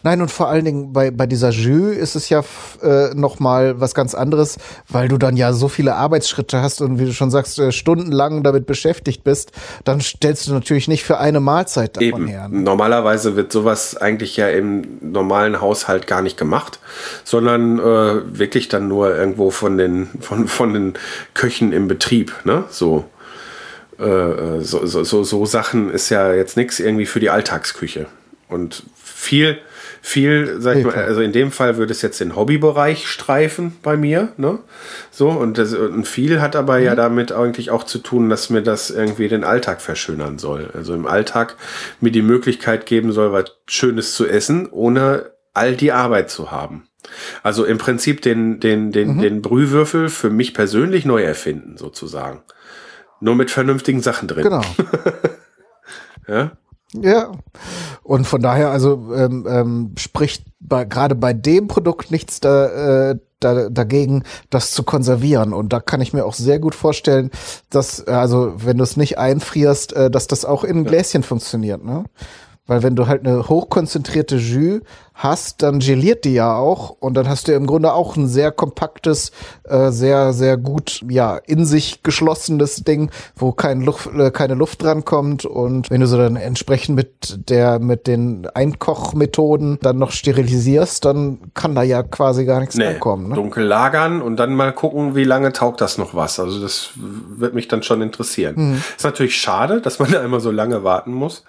[0.04, 2.44] Nein, und vor allen Dingen bei, bei dieser Jus ist es ja
[2.82, 4.58] äh, noch mal was ganz anderes,
[4.90, 8.44] weil du dann ja so viele Arbeitsschritte hast und wie du schon sagst, äh, stundenlang
[8.44, 9.54] damit beschäftigt bist,
[9.86, 12.28] dann stellst du natürlich nicht für eine Mahlzeit davon Eben.
[12.28, 12.50] her.
[12.50, 12.62] Ne?
[12.62, 16.80] Normalerweise wird sowas eigentlich ja im normalen Haushalt gar nicht gemacht,
[17.24, 20.94] sondern äh, wirklich dann nur irgendwo von den, von, von den
[21.34, 22.66] Köchen im Betrieb, ne?
[22.70, 23.06] So.
[24.00, 28.08] Äh, so, so, so, so Sachen ist ja jetzt nichts irgendwie für die Alltagsküche.
[28.50, 29.60] Und viel,
[30.06, 33.96] viel, sag ich mal, also in dem Fall würde es jetzt den Hobbybereich streifen bei
[33.96, 34.60] mir, ne?
[35.12, 38.62] So, und, das, und viel hat aber ja damit eigentlich auch zu tun, dass mir
[38.62, 40.70] das irgendwie den Alltag verschönern soll.
[40.74, 41.56] Also im Alltag
[42.02, 46.90] mir die Möglichkeit geben soll, was Schönes zu essen, ohne all die Arbeit zu haben.
[47.42, 52.44] Also im Prinzip den, den, den, den Brühwürfel für mich persönlich neu erfinden, sozusagen.
[53.22, 54.44] Nur mit vernünftigen Sachen drin.
[54.44, 54.64] Genau.
[56.28, 56.52] Ja?
[56.94, 57.32] Ja.
[58.04, 63.16] Und von daher, also ähm, ähm, spricht bei, gerade bei dem Produkt nichts da, äh,
[63.40, 65.54] da, dagegen, das zu konservieren.
[65.54, 67.32] Und da kann ich mir auch sehr gut vorstellen,
[67.70, 71.84] dass, äh, also wenn du es nicht einfrierst, äh, dass das auch in Gläschen funktioniert,
[71.84, 72.04] ne?
[72.66, 74.82] Weil wenn du halt eine hochkonzentrierte Jus
[75.16, 78.52] hast, dann geliert die ja auch und dann hast du im Grunde auch ein sehr
[78.52, 79.32] kompaktes,
[79.66, 84.82] äh, sehr, sehr gut, ja, in sich geschlossenes Ding, wo kein Luft, äh, keine Luft
[84.82, 90.12] dran kommt und wenn du so dann entsprechend mit der, mit den Einkochmethoden dann noch
[90.12, 93.36] sterilisierst, dann kann da ja quasi gar nichts Nee, rankommen, ne?
[93.36, 96.40] dunkel lagern und dann mal gucken, wie lange taugt das noch was.
[96.40, 98.56] Also das wird mich dann schon interessieren.
[98.58, 98.82] Mhm.
[98.96, 101.44] Ist natürlich schade, dass man da immer so lange warten muss.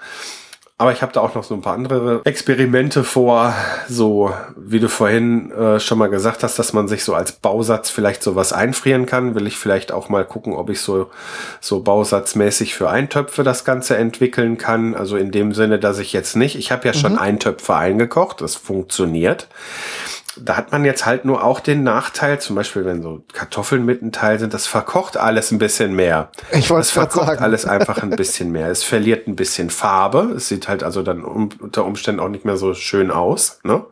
[0.77, 3.55] Aber ich habe da auch noch so ein paar andere Experimente vor,
[3.89, 7.91] so wie du vorhin äh, schon mal gesagt hast, dass man sich so als Bausatz
[7.91, 9.37] vielleicht sowas einfrieren kann.
[9.37, 11.11] Will ich vielleicht auch mal gucken, ob ich so
[11.61, 14.97] so bausatzmäßig für Eintöpfe das Ganze entwickeln kann.
[14.97, 18.57] Also in dem Sinne, dass ich jetzt nicht, ich habe ja schon Eintöpfe eingekocht, das
[18.57, 19.47] funktioniert
[20.41, 24.03] da hat man jetzt halt nur auch den Nachteil, zum Beispiel, wenn so Kartoffeln mit
[24.03, 26.31] ein Teil sind, das verkocht alles ein bisschen mehr.
[26.53, 27.43] Ich wollte Es verkocht sagen.
[27.43, 28.69] alles einfach ein bisschen mehr.
[28.69, 30.35] Es verliert ein bisschen Farbe.
[30.37, 33.61] Es sieht halt also dann um, unter Umständen auch nicht mehr so schön aus.
[33.65, 33.85] Ne?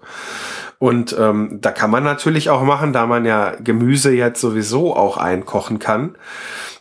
[0.79, 5.17] Und ähm, da kann man natürlich auch machen, da man ja Gemüse jetzt sowieso auch
[5.17, 6.17] einkochen kann,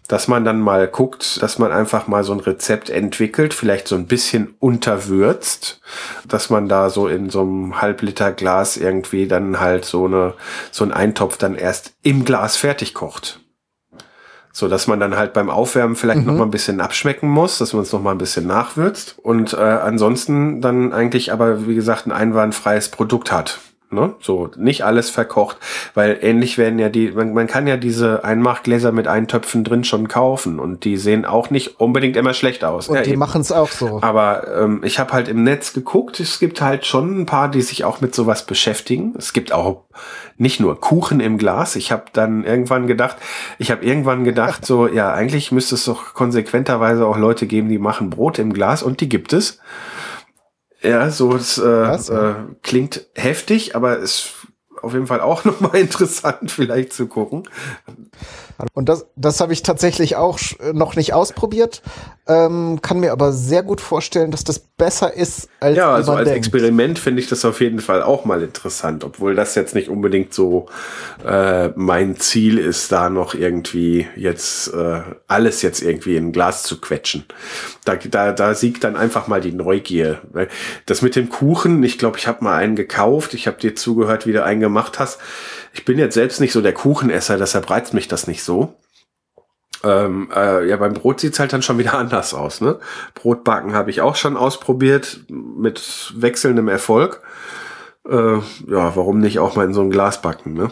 [0.07, 3.95] dass man dann mal guckt, dass man einfach mal so ein Rezept entwickelt, vielleicht so
[3.95, 5.79] ein bisschen unterwürzt,
[6.27, 10.33] dass man da so in so einem Halbliter Glas irgendwie dann halt so eine
[10.69, 13.39] so ein Eintopf dann erst im Glas fertig kocht.
[14.53, 17.71] So dass man dann halt beim Aufwärmen vielleicht noch mal ein bisschen abschmecken muss, dass
[17.71, 22.05] man es noch mal ein bisschen nachwürzt und äh, ansonsten dann eigentlich aber wie gesagt
[22.05, 23.59] ein einwandfreies Produkt hat.
[23.93, 24.15] Ne?
[24.21, 25.57] So, nicht alles verkocht,
[25.93, 30.07] weil ähnlich werden ja die, man, man kann ja diese Einmachgläser mit Eintöpfen drin schon
[30.07, 32.87] kaufen und die sehen auch nicht unbedingt immer schlecht aus.
[32.87, 33.99] Und Ja, die machen es auch so.
[34.01, 37.61] Aber ähm, ich habe halt im Netz geguckt, es gibt halt schon ein paar, die
[37.61, 39.13] sich auch mit sowas beschäftigen.
[39.17, 39.83] Es gibt auch
[40.37, 41.75] nicht nur Kuchen im Glas.
[41.75, 43.17] Ich habe dann irgendwann gedacht,
[43.59, 47.77] ich habe irgendwann gedacht, so, ja, eigentlich müsste es doch konsequenterweise auch Leute geben, die
[47.77, 49.59] machen Brot im Glas und die gibt es.
[50.81, 54.40] Ja, so es äh, äh, klingt heftig, aber ist
[54.83, 57.43] auf jeden Fall auch nochmal interessant, vielleicht zu gucken.
[58.73, 61.81] Und das, das habe ich tatsächlich auch sch- noch nicht ausprobiert,
[62.27, 66.25] ähm, kann mir aber sehr gut vorstellen, dass das besser ist, als Ja, also als
[66.29, 66.37] denkt.
[66.45, 70.33] Experiment finde ich das auf jeden Fall auch mal interessant, obwohl das jetzt nicht unbedingt
[70.33, 70.67] so
[71.25, 76.61] äh, mein Ziel ist, da noch irgendwie jetzt äh, alles jetzt irgendwie in ein Glas
[76.63, 77.25] zu quetschen.
[77.85, 80.21] Da, da, da siegt dann einfach mal die Neugier.
[80.85, 84.27] Das mit dem Kuchen, ich glaube, ich habe mal einen gekauft, ich habe dir zugehört,
[84.27, 85.19] wie du einen gemacht hast.
[85.73, 88.75] Ich bin jetzt selbst nicht so der Kuchenesser, deshalb reizt mich das nicht so.
[89.83, 92.61] Ähm, äh, ja, beim Brot sieht's halt dann schon wieder anders aus.
[92.61, 92.79] Ne?
[93.15, 97.21] Brotbacken habe ich auch schon ausprobiert, mit wechselndem Erfolg.
[98.07, 100.71] Äh, ja, warum nicht auch mal in so ein Glas backen, ne?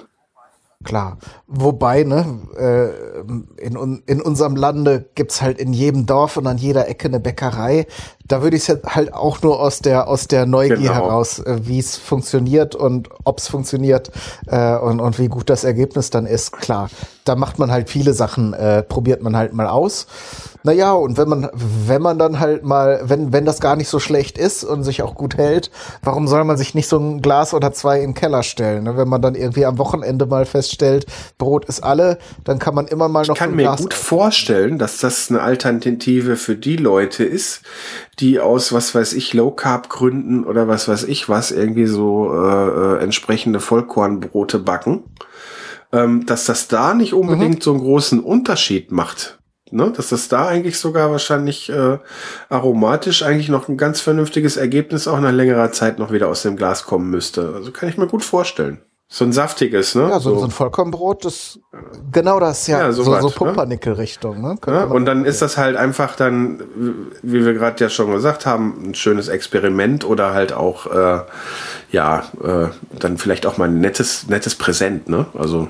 [0.84, 1.18] Klar.
[1.45, 6.88] Wobei, ne, äh, in, in unserem Lande gibt's halt in jedem Dorf und an jeder
[6.88, 7.86] Ecke eine Bäckerei.
[8.30, 10.93] Da würde ich es halt auch nur aus der aus der Neugier Genau.
[10.93, 14.11] heraus, äh, wie es funktioniert und ob's funktioniert
[14.47, 16.53] äh, und, und wie gut das Ergebnis dann ist.
[16.53, 16.89] Klar,
[17.25, 20.07] da macht man halt viele Sachen, äh, probiert man halt mal aus.
[20.63, 23.99] Naja, und wenn man, wenn man dann halt mal, wenn, wenn das gar nicht so
[23.99, 25.71] schlecht ist und sich auch gut hält,
[26.03, 28.84] warum soll man sich nicht so ein Glas oder zwei im Keller stellen?
[28.84, 28.97] Ne?
[28.97, 31.05] Wenn man dann irgendwie am Wochenende mal feststellt,
[31.38, 34.77] Brot ist alle, dann kann man immer mal noch Ich kann mir Glas gut vorstellen,
[34.77, 37.61] dass das eine Alternative für die Leute ist,
[38.20, 42.34] die aus, was weiß ich, Low Carb Gründen oder was weiß ich was, irgendwie so
[42.34, 45.03] äh, äh, entsprechende Vollkornbrote backen,
[45.91, 47.61] ähm, dass das da nicht unbedingt mhm.
[47.61, 49.39] so einen großen Unterschied macht.
[49.72, 49.91] Ne?
[49.95, 51.99] Dass das da eigentlich sogar wahrscheinlich äh,
[52.49, 56.57] aromatisch eigentlich noch ein ganz vernünftiges Ergebnis auch nach längerer Zeit noch wieder aus dem
[56.57, 57.53] Glas kommen müsste.
[57.53, 58.82] Also kann ich mir gut vorstellen.
[59.07, 60.03] So ein saftiges, ne?
[60.03, 60.45] Ja, so, so.
[60.45, 61.59] ein Vollkornbrot, das
[62.12, 64.56] genau das, ja, ja so, so, so Pumpernickel-Richtung, ne?
[64.68, 66.62] Ja, und dann ist das halt einfach dann,
[67.22, 71.22] wie wir gerade ja schon gesagt haben, ein schönes Experiment oder halt auch, äh,
[71.92, 72.68] ja, äh,
[72.98, 75.26] dann vielleicht auch mal ein nettes, nettes Präsent, ne?
[75.38, 75.68] Also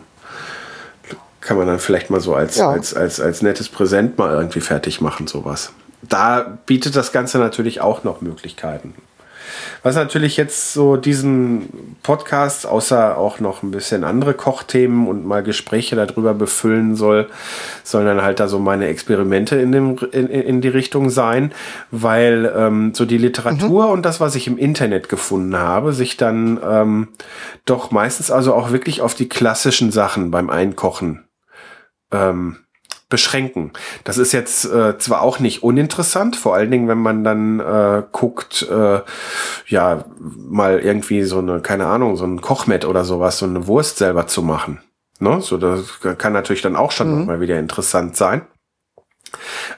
[1.42, 2.70] kann man dann vielleicht mal so als, ja.
[2.70, 5.72] als, als, als nettes Präsent mal irgendwie fertig machen, sowas.
[6.02, 8.94] Da bietet das Ganze natürlich auch noch Möglichkeiten.
[9.84, 15.44] Was natürlich jetzt so diesen Podcast, außer auch noch ein bisschen andere Kochthemen und mal
[15.44, 17.30] Gespräche darüber befüllen soll,
[17.84, 21.52] sollen dann halt da so meine Experimente in, dem, in, in die Richtung sein,
[21.92, 23.92] weil ähm, so die Literatur mhm.
[23.92, 27.08] und das, was ich im Internet gefunden habe, sich dann ähm,
[27.66, 31.26] doch meistens also auch wirklich auf die klassischen Sachen beim Einkochen
[32.12, 32.58] ähm,
[33.10, 33.72] beschränken.
[34.04, 38.04] Das ist jetzt äh, zwar auch nicht uninteressant, vor allen Dingen, wenn man dann äh,
[38.12, 39.02] guckt, äh,
[39.68, 43.98] ja, mal irgendwie so eine, keine Ahnung, so ein Kochmet oder sowas, so eine Wurst
[43.98, 44.82] selber zu machen.
[45.20, 45.42] Ne?
[45.42, 47.26] So, das kann natürlich dann auch schon mhm.
[47.26, 48.44] mal wieder interessant sein.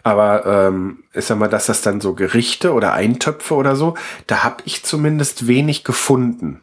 [0.04, 3.96] Aber ähm, ich sag mal, dass das dann so Gerichte oder Eintöpfe oder so,
[4.28, 6.62] da habe ich zumindest wenig gefunden,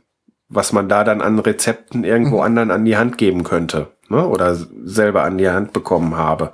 [0.49, 2.43] was man da dann an Rezepten irgendwo mhm.
[2.43, 6.53] anderen an die Hand geben könnte ne, oder selber an die Hand bekommen habe.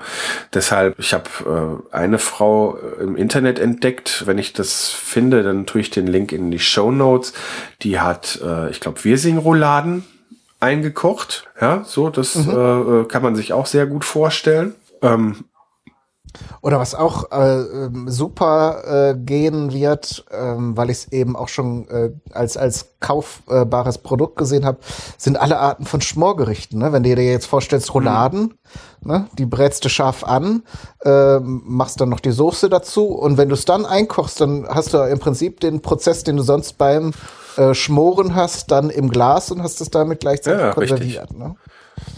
[0.52, 4.24] Deshalb, ich habe äh, eine Frau äh, im Internet entdeckt.
[4.26, 7.32] Wenn ich das finde, dann tue ich den Link in die Show Notes.
[7.82, 10.04] Die hat, äh, ich glaube, Wirsing-Rouladen
[10.60, 11.48] eingekocht.
[11.60, 12.50] Ja, so, das mhm.
[12.50, 14.74] äh, äh kann man sich auch sehr gut vorstellen.
[15.02, 15.44] Ähm,
[16.60, 21.48] oder was auch äh, ähm, super äh, gehen wird, ähm, weil ich es eben auch
[21.48, 24.78] schon äh, als als kaufbares Produkt gesehen habe,
[25.18, 26.78] sind alle Arten von Schmorgerichten.
[26.78, 26.92] Ne?
[26.92, 28.54] Wenn du dir jetzt vorstellst, Rouladen,
[29.02, 29.10] mhm.
[29.10, 29.26] ne?
[29.38, 30.62] die brätst du scharf an,
[31.04, 34.94] äh, machst dann noch die Soße dazu und wenn du es dann einkochst, dann hast
[34.94, 37.12] du im Prinzip den Prozess, den du sonst beim
[37.56, 41.32] äh, Schmoren hast, dann im Glas und hast es damit gleichzeitig ja, konserviert.
[41.36, 41.56] Ne?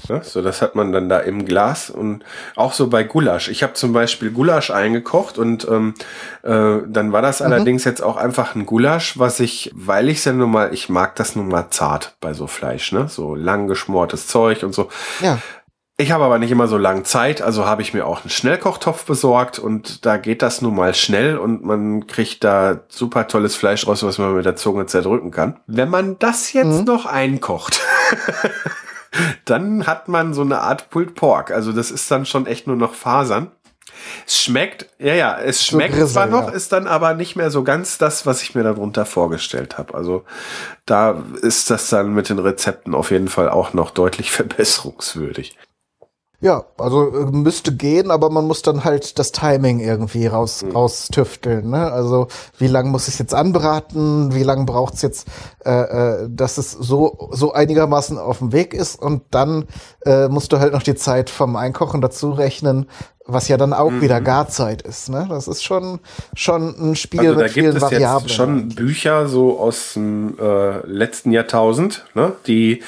[0.09, 0.20] Ne?
[0.22, 2.24] So, das hat man dann da im Glas und
[2.55, 3.49] auch so bei Gulasch.
[3.49, 5.95] Ich habe zum Beispiel Gulasch eingekocht und ähm,
[6.43, 7.47] äh, dann war das mhm.
[7.47, 10.89] allerdings jetzt auch einfach ein Gulasch, was ich, weil ich es ja nun mal, ich
[10.89, 13.09] mag das nun mal zart bei so Fleisch, ne?
[13.09, 14.89] So lang geschmortes Zeug und so.
[15.20, 15.39] Ja.
[15.99, 19.07] Ich habe aber nicht immer so lange Zeit, also habe ich mir auch einen Schnellkochtopf
[19.07, 23.87] besorgt und da geht das nun mal schnell und man kriegt da super tolles Fleisch
[23.87, 25.59] raus, was man mit der Zunge zerdrücken kann.
[25.66, 26.85] Wenn man das jetzt mhm.
[26.85, 27.81] noch einkocht,
[29.45, 31.51] dann hat man so eine Art Pulled Pork.
[31.51, 33.51] Also das ist dann schon echt nur noch Fasern.
[34.27, 36.55] Es schmeckt, ja, ja, es schmeckt so Grissel, zwar noch, ja.
[36.55, 39.95] ist dann aber nicht mehr so ganz das, was ich mir darunter vorgestellt habe.
[39.95, 40.25] Also
[40.85, 45.57] da ist das dann mit den Rezepten auf jeden Fall auch noch deutlich verbesserungswürdig.
[46.47, 50.76] Ja, also äh, müsste gehen, aber man muss dann halt das Timing irgendwie raus, mhm.
[50.76, 51.70] raustüfteln.
[51.70, 51.90] Ne?
[51.90, 55.26] Also wie lange muss ich jetzt anbraten, wie lange braucht's jetzt,
[55.64, 59.64] äh, äh, dass es so, so einigermaßen auf dem Weg ist und dann
[60.05, 62.88] äh, musst du halt noch die Zeit vom Einkochen dazu rechnen,
[63.27, 64.01] was ja dann auch mhm.
[64.03, 65.09] wieder Garzeit ist.
[65.09, 65.27] Ne?
[65.29, 66.01] Das ist schon,
[66.35, 68.03] schon ein Spiel also mit vielen Variablen.
[68.03, 72.33] Da gibt es schon Bücher so aus dem äh, letzten Jahrtausend, ne?
[72.47, 72.83] die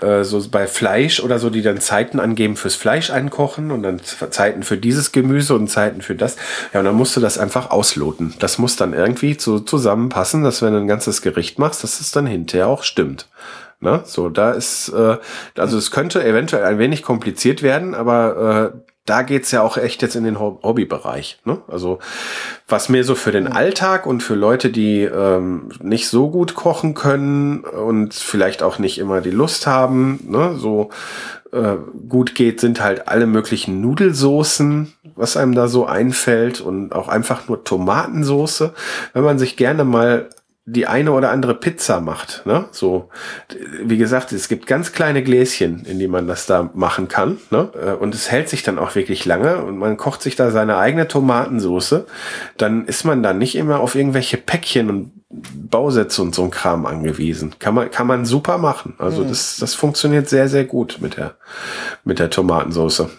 [0.00, 4.00] äh, so bei Fleisch oder so, die dann Zeiten angeben fürs Fleisch einkochen und dann
[4.00, 6.36] Zeiten für dieses Gemüse und Zeiten für das.
[6.72, 8.34] Ja, und dann musst du das einfach ausloten.
[8.38, 12.12] Das muss dann irgendwie so zusammenpassen, dass wenn du ein ganzes Gericht machst, dass es
[12.12, 13.26] dann hinterher auch stimmt.
[13.80, 14.02] Ne?
[14.04, 15.16] So, da ist, äh,
[15.56, 20.02] also es könnte eventuell ein wenig kompliziert werden, aber äh, da geht's ja auch echt
[20.02, 21.40] jetzt in den Hobbybereich.
[21.44, 21.62] Ne?
[21.68, 21.98] Also
[22.68, 26.94] was mir so für den Alltag und für Leute, die ähm, nicht so gut kochen
[26.94, 30.54] können und vielleicht auch nicht immer die Lust haben, ne?
[30.56, 30.90] so
[31.52, 31.76] äh,
[32.08, 37.48] gut geht, sind halt alle möglichen Nudelsoßen, was einem da so einfällt und auch einfach
[37.48, 38.72] nur Tomatensoße.
[39.12, 40.28] Wenn man sich gerne mal
[40.72, 42.42] die eine oder andere Pizza macht.
[42.46, 42.66] Ne?
[42.70, 43.08] So,
[43.82, 47.38] wie gesagt, es gibt ganz kleine Gläschen, in die man das da machen kann.
[47.50, 47.70] Ne?
[47.74, 50.76] Äh, und es hält sich dann auch wirklich lange und man kocht sich da seine
[50.76, 52.06] eigene Tomatensoße.
[52.56, 56.86] Dann ist man da nicht immer auf irgendwelche Päckchen und Bausätze und so ein Kram
[56.86, 57.54] angewiesen.
[57.58, 58.94] Kann man, kann man super machen.
[58.98, 59.28] Also mhm.
[59.28, 61.34] das, das funktioniert sehr, sehr gut mit der,
[62.04, 63.10] mit der Tomatensoße.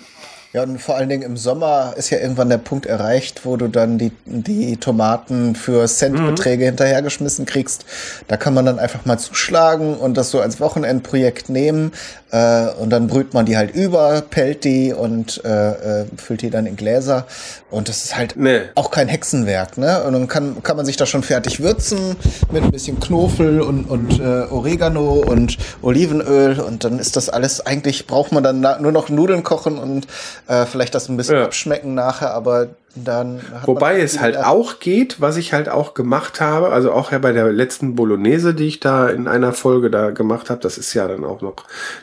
[0.54, 3.70] Ja, und vor allen Dingen im Sommer ist ja irgendwann der Punkt erreicht, wo du
[3.70, 6.70] dann die, die Tomaten für Centbeträge mhm.
[6.70, 7.86] hinterhergeschmissen kriegst.
[8.28, 11.94] Da kann man dann einfach mal zuschlagen und das so als Wochenendprojekt nehmen.
[12.32, 16.50] Äh, und dann brüht man die halt über, pellt die und äh, äh, füllt die
[16.50, 17.28] dann in Gläser.
[17.70, 18.62] Und das ist halt nee.
[18.76, 20.04] auch kein Hexenwerk, ne?
[20.04, 22.18] Und dann kann, kann man sich da schon fertig würzen
[22.52, 26.60] mit ein bisschen Knofel und, und äh, Oregano und Olivenöl.
[26.60, 30.08] Und dann ist das alles, eigentlich braucht man dann nur noch Nudeln kochen und
[30.48, 31.44] äh, vielleicht das ein bisschen ja.
[31.44, 36.74] abschmecken nachher, aber dann Wobei es halt auch geht, was ich halt auch gemacht habe,
[36.74, 40.50] also auch ja bei der letzten Bolognese, die ich da in einer Folge da gemacht
[40.50, 41.56] habe, das ist ja dann auch noch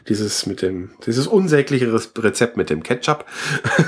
[0.08, 3.26] dieses mit dem, dieses unsägliche Rezept mit dem Ketchup.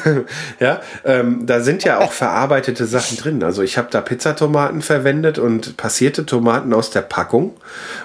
[0.60, 3.42] ja, ähm, da sind ja auch verarbeitete Sachen drin.
[3.42, 7.56] Also ich habe da Pizzatomaten verwendet und passierte Tomaten aus der Packung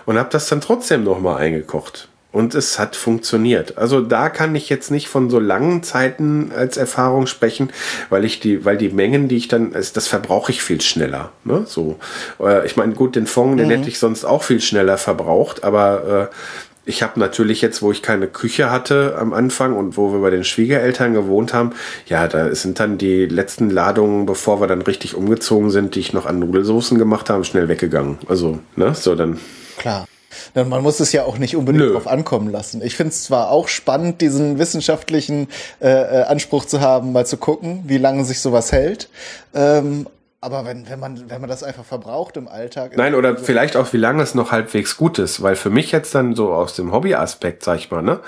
[0.05, 3.77] und habe das dann trotzdem nochmal eingekocht und es hat funktioniert.
[3.77, 7.69] Also da kann ich jetzt nicht von so langen Zeiten als Erfahrung sprechen,
[8.09, 11.31] weil ich die, weil die Mengen, die ich dann, das verbrauche ich viel schneller.
[11.45, 11.63] Ne?
[11.65, 11.97] So,
[12.41, 13.71] äh, ich meine, gut, den Fond, den mhm.
[13.71, 16.36] hätte ich sonst auch viel schneller verbraucht, aber äh,
[16.83, 20.29] ich habe natürlich jetzt, wo ich keine Küche hatte am Anfang und wo wir bei
[20.29, 21.71] den Schwiegereltern gewohnt haben,
[22.05, 26.11] ja, da sind dann die letzten Ladungen, bevor wir dann richtig umgezogen sind, die ich
[26.11, 28.17] noch an Nudelsoßen gemacht habe, schnell weggegangen.
[28.27, 29.39] Also, ne, so dann.
[29.77, 30.05] Klar.
[30.53, 31.93] Man muss es ja auch nicht unbedingt Nö.
[31.93, 32.81] drauf ankommen lassen.
[32.81, 35.47] Ich finde es zwar auch spannend, diesen wissenschaftlichen
[35.81, 39.09] äh, äh, Anspruch zu haben, mal zu gucken, wie lange sich sowas hält.
[39.53, 40.07] Ähm,
[40.45, 42.95] aber wenn, wenn, man, wenn man das einfach verbraucht im Alltag.
[42.95, 45.41] Nein, oder vielleicht auch, wie lange es noch halbwegs gut ist.
[45.41, 48.19] Weil für mich jetzt dann so aus dem Hobbyaspekt, sag ich mal, ne,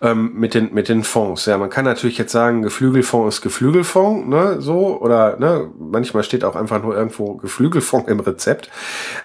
[0.00, 1.44] ähm, mit, den, mit den Fonds.
[1.46, 5.00] Ja, man kann natürlich jetzt sagen, Geflügelfonds ist Geflügelfonds, ne, so.
[5.00, 8.70] Oder ne, manchmal steht auch einfach nur irgendwo Geflügelfonds im Rezept.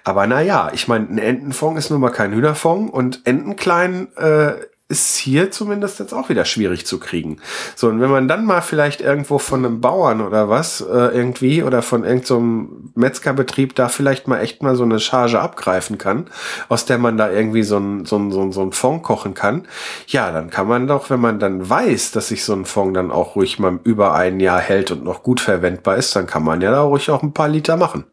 [0.03, 4.53] Aber naja, ich meine, ein Entenfonds ist nun mal kein Hühnerfonds und Entenklein äh,
[4.91, 7.37] ist hier zumindest jetzt auch wieder schwierig zu kriegen.
[7.75, 11.63] So, und wenn man dann mal vielleicht irgendwo von einem Bauern oder was äh, irgendwie
[11.63, 16.25] oder von irgendeinem so Metzgerbetrieb da vielleicht mal echt mal so eine Charge abgreifen kann,
[16.67, 19.33] aus der man da irgendwie so ein, so ein, so ein, so ein Fond kochen
[19.33, 19.65] kann,
[20.07, 23.11] ja, dann kann man doch, wenn man dann weiß, dass sich so ein Fond dann
[23.11, 26.61] auch ruhig mal über ein Jahr hält und noch gut verwendbar ist, dann kann man
[26.61, 28.03] ja da ruhig auch ein paar Liter machen.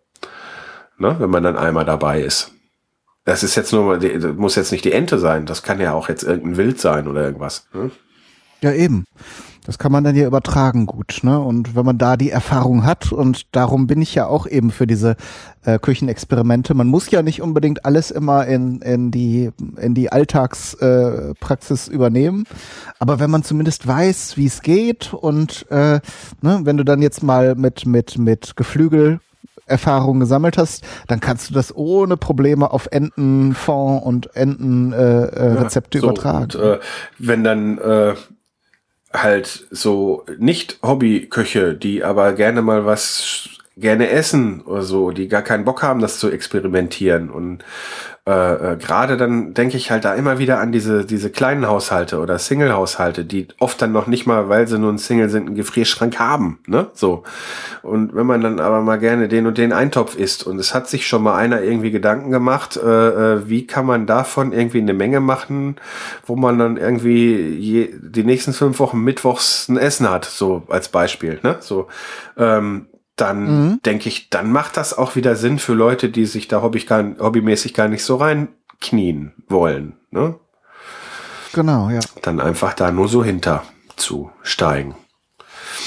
[1.00, 2.52] Ne, wenn man dann einmal dabei ist.
[3.28, 5.44] Das ist jetzt nur, das muss jetzt nicht die Ente sein.
[5.44, 7.68] Das kann ja auch jetzt irgendein Wild sein oder irgendwas.
[7.74, 7.90] Ne?
[8.62, 9.04] Ja, eben.
[9.66, 11.38] Das kann man dann ja übertragen gut, ne?
[11.38, 14.86] Und wenn man da die Erfahrung hat, und darum bin ich ja auch eben für
[14.86, 15.16] diese
[15.62, 16.72] äh, Küchenexperimente.
[16.72, 22.44] Man muss ja nicht unbedingt alles immer in, in die, in die Alltagspraxis äh, übernehmen.
[22.98, 26.00] Aber wenn man zumindest weiß, wie es geht und äh,
[26.40, 29.20] ne, wenn du dann jetzt mal mit, mit, mit Geflügel
[29.68, 36.02] Erfahrung gesammelt hast, dann kannst du das ohne Probleme auf Entenfond und Entenrezepte äh, äh,
[36.02, 36.44] so, übertragen.
[36.44, 36.78] Und, äh,
[37.18, 38.14] wenn dann äh,
[39.12, 43.48] halt so nicht Hobbyköche, die aber gerne mal was
[43.80, 47.64] gerne essen oder so, die gar keinen Bock haben, das zu experimentieren und
[48.28, 52.18] äh, äh, gerade dann denke ich halt da immer wieder an diese, diese kleinen Haushalte
[52.18, 55.54] oder Single-Haushalte, die oft dann noch nicht mal, weil sie nur ein Single sind, einen
[55.54, 56.88] Gefrierschrank haben, ne?
[56.92, 57.22] So.
[57.80, 60.90] Und wenn man dann aber mal gerne den und den Eintopf isst und es hat
[60.90, 64.92] sich schon mal einer irgendwie Gedanken gemacht, äh, äh, wie kann man davon irgendwie eine
[64.92, 65.76] Menge machen,
[66.26, 70.90] wo man dann irgendwie je, die nächsten fünf Wochen mittwochs ein Essen hat, so als
[70.90, 71.56] Beispiel, ne?
[71.60, 71.88] So.
[72.36, 72.87] Ähm,
[73.20, 73.82] dann mhm.
[73.84, 77.04] denke ich, dann macht das auch wieder Sinn für Leute, die sich da hobby gar,
[77.18, 79.96] hobbymäßig gar nicht so reinknien wollen.
[80.10, 80.36] Ne?
[81.52, 82.00] Genau, ja.
[82.22, 83.64] Dann einfach da nur so hinter
[83.96, 84.94] zu steigen.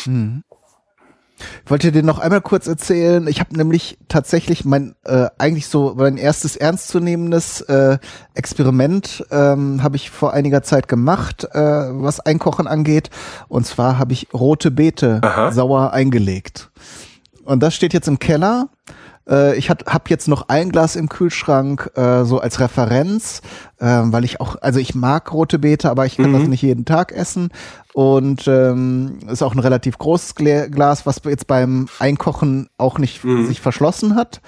[0.05, 0.43] Mhm.
[1.65, 5.95] Ich wollte dir noch einmal kurz erzählen, ich habe nämlich tatsächlich mein äh, eigentlich so
[5.97, 7.97] mein erstes ernstzunehmendes äh,
[8.35, 13.09] Experiment ähm, habe ich vor einiger Zeit gemacht, äh, was Einkochen angeht.
[13.47, 15.51] Und zwar habe ich rote Beete Aha.
[15.51, 16.69] sauer eingelegt.
[17.45, 18.69] Und das steht jetzt im Keller.
[19.29, 23.41] Äh, ich habe jetzt noch ein Glas im Kühlschrank, äh, so als Referenz,
[23.79, 26.39] äh, weil ich auch, also ich mag rote Beete, aber ich kann mhm.
[26.39, 27.49] das nicht jeden Tag essen.
[27.93, 33.47] Und ähm, ist auch ein relativ großes Glas, was jetzt beim Einkochen auch nicht mhm.
[33.47, 34.41] sich verschlossen hat.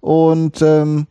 [0.00, 1.06] Und ähm,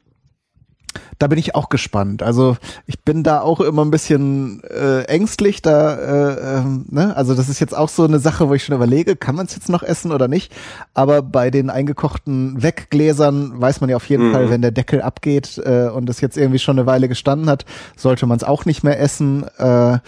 [1.17, 2.23] da bin ich auch gespannt.
[2.23, 5.61] Also ich bin da auch immer ein bisschen äh, ängstlich.
[5.61, 7.15] Da, äh, äh, ne?
[7.15, 9.55] Also das ist jetzt auch so eine Sache, wo ich schon überlege, kann man es
[9.55, 10.53] jetzt noch essen oder nicht.
[10.93, 14.33] Aber bei den eingekochten Weggläsern weiß man ja auf jeden mhm.
[14.33, 17.65] Fall, wenn der Deckel abgeht äh, und es jetzt irgendwie schon eine Weile gestanden hat,
[17.95, 19.45] sollte man es auch nicht mehr essen.
[19.57, 19.99] Äh,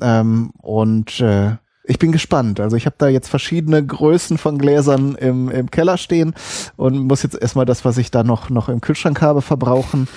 [0.00, 1.52] ähm, und äh,
[1.86, 2.60] ich bin gespannt.
[2.60, 6.34] Also ich habe da jetzt verschiedene Größen von Gläsern im, im Keller stehen
[6.76, 10.08] und muss jetzt erstmal das, was ich da noch, noch im Kühlschrank habe, verbrauchen.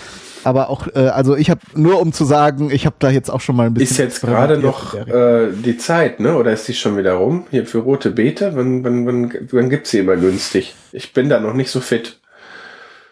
[0.43, 3.41] Aber auch, äh, also ich habe nur um zu sagen, ich habe da jetzt auch
[3.41, 3.93] schon mal ein bisschen.
[3.93, 6.37] Ist jetzt gerade noch äh, die Zeit, ne?
[6.37, 7.47] Oder ist die schon wieder rum?
[7.51, 8.55] Hier für rote Beete?
[8.55, 10.75] Wann, wann, wann, wann gibt's sie immer günstig?
[10.93, 12.21] Ich bin da noch nicht so fit.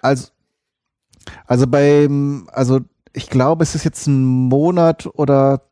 [0.01, 0.27] Also,
[1.45, 2.79] also beim, also
[3.11, 5.63] ich glaube, es ist jetzt ein Monat oder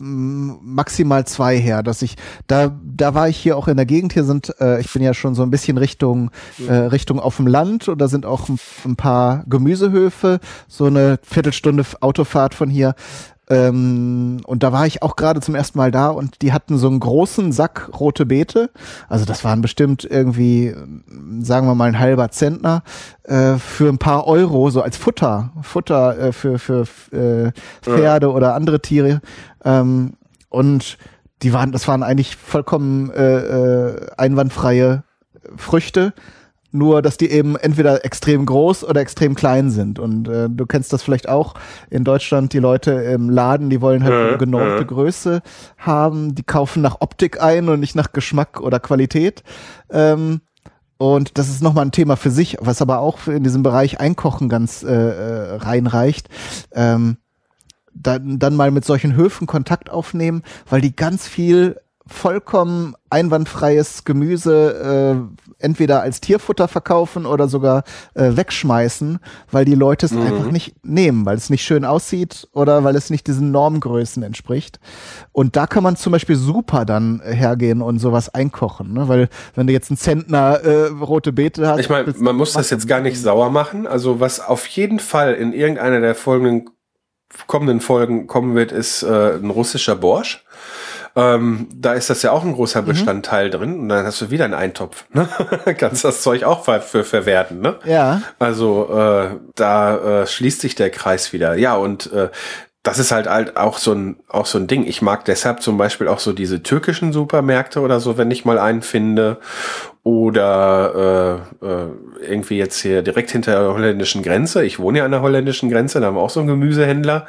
[0.00, 2.16] maximal zwei her, dass ich
[2.46, 4.12] da da war ich hier auch in der Gegend.
[4.12, 6.30] Hier sind äh, ich bin ja schon so ein bisschen Richtung
[6.66, 11.18] äh, Richtung auf dem Land und da sind auch ein, ein paar Gemüsehöfe, so eine
[11.22, 12.94] Viertelstunde Autofahrt von hier.
[13.48, 16.88] Ähm, und da war ich auch gerade zum ersten Mal da und die hatten so
[16.88, 18.70] einen großen Sack rote Beete.
[19.08, 20.74] Also das waren bestimmt irgendwie,
[21.40, 22.82] sagen wir mal, ein halber Zentner
[23.22, 26.82] äh, für ein paar Euro, so als Futter, Futter äh, für, für
[27.12, 28.32] äh, Pferde ja.
[28.32, 29.20] oder andere Tiere.
[29.64, 30.14] Ähm,
[30.48, 30.98] und
[31.42, 35.04] die waren, das waren eigentlich vollkommen äh, äh, einwandfreie
[35.56, 36.14] Früchte
[36.72, 39.98] nur dass die eben entweder extrem groß oder extrem klein sind.
[39.98, 41.54] Und äh, du kennst das vielleicht auch
[41.90, 44.86] in Deutschland, die Leute im Laden, die wollen halt äh, eine genormte äh.
[44.86, 45.42] Größe
[45.78, 49.42] haben, die kaufen nach Optik ein und nicht nach Geschmack oder Qualität.
[49.90, 50.40] Ähm,
[50.98, 54.48] und das ist nochmal ein Thema für sich, was aber auch in diesem Bereich Einkochen
[54.48, 56.28] ganz äh, äh, reinreicht.
[56.72, 57.18] Ähm,
[57.92, 65.28] dann, dann mal mit solchen Höfen Kontakt aufnehmen, weil die ganz viel vollkommen einwandfreies Gemüse
[65.58, 67.82] äh, entweder als Tierfutter verkaufen oder sogar
[68.14, 69.18] äh, wegschmeißen,
[69.50, 70.22] weil die Leute es mhm.
[70.22, 74.78] einfach nicht nehmen, weil es nicht schön aussieht oder weil es nicht diesen Normgrößen entspricht.
[75.32, 79.08] Und da kann man zum Beispiel super dann hergehen und sowas einkochen, ne?
[79.08, 81.80] weil wenn du jetzt einen Zentner äh, rote Beete hast.
[81.80, 83.86] Ich meine, man muss das jetzt gar nicht sauer machen.
[83.86, 86.70] Also was auf jeden Fall in irgendeiner der folgenden
[87.46, 90.44] kommenden Folgen kommen wird, ist äh, ein russischer Borsch.
[91.16, 92.86] Ähm, da ist das ja auch ein großer mhm.
[92.86, 93.50] Bestandteil mhm.
[93.50, 93.80] drin.
[93.80, 95.06] Und dann hast du wieder einen Eintopf.
[95.12, 95.26] Ne?
[95.78, 97.60] Kannst das Zeug auch für, für verwerten.
[97.60, 97.76] Ne?
[97.84, 98.20] Ja.
[98.38, 101.54] Also äh, da äh, schließt sich der Kreis wieder.
[101.56, 102.28] Ja, und äh,
[102.86, 104.86] das ist halt, halt auch so ein auch so ein Ding.
[104.86, 108.58] Ich mag deshalb zum Beispiel auch so diese türkischen Supermärkte oder so, wenn ich mal
[108.58, 109.38] einen finde
[110.06, 111.86] oder äh, äh,
[112.28, 114.64] irgendwie jetzt hier direkt hinter der holländischen Grenze.
[114.64, 117.26] Ich wohne ja an der holländischen Grenze, da haben wir auch so einen Gemüsehändler.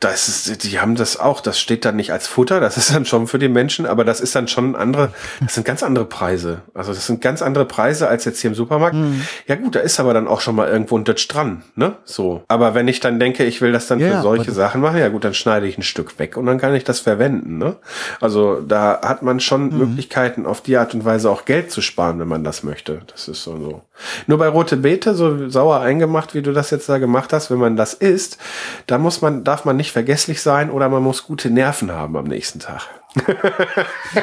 [0.00, 3.06] Das ist, die haben das auch, das steht dann nicht als Futter, das ist dann
[3.06, 6.60] schon für die Menschen, aber das ist dann schon andere, das sind ganz andere Preise.
[6.74, 8.96] Also das sind ganz andere Preise als jetzt hier im Supermarkt.
[8.96, 9.22] Mhm.
[9.46, 11.94] Ja gut, da ist aber dann auch schon mal irgendwo ein Dutch dran, ne?
[12.04, 12.42] So.
[12.48, 15.08] Aber wenn ich dann denke, ich will das dann ja, für solche Sachen machen, ja
[15.08, 17.76] gut, dann schneide ich ein Stück weg und dann kann ich das verwenden, ne?
[18.20, 19.78] Also da hat man schon mhm.
[19.78, 23.00] Möglichkeiten, auf die Art und Weise auch Geld zu sparen wenn man das möchte.
[23.06, 23.82] Das ist so, so.
[24.26, 27.58] Nur bei rote Beete, so sauer eingemacht, wie du das jetzt da gemacht hast, wenn
[27.58, 28.38] man das isst,
[28.86, 32.26] da muss man, darf man nicht vergesslich sein oder man muss gute Nerven haben am
[32.26, 32.82] nächsten Tag.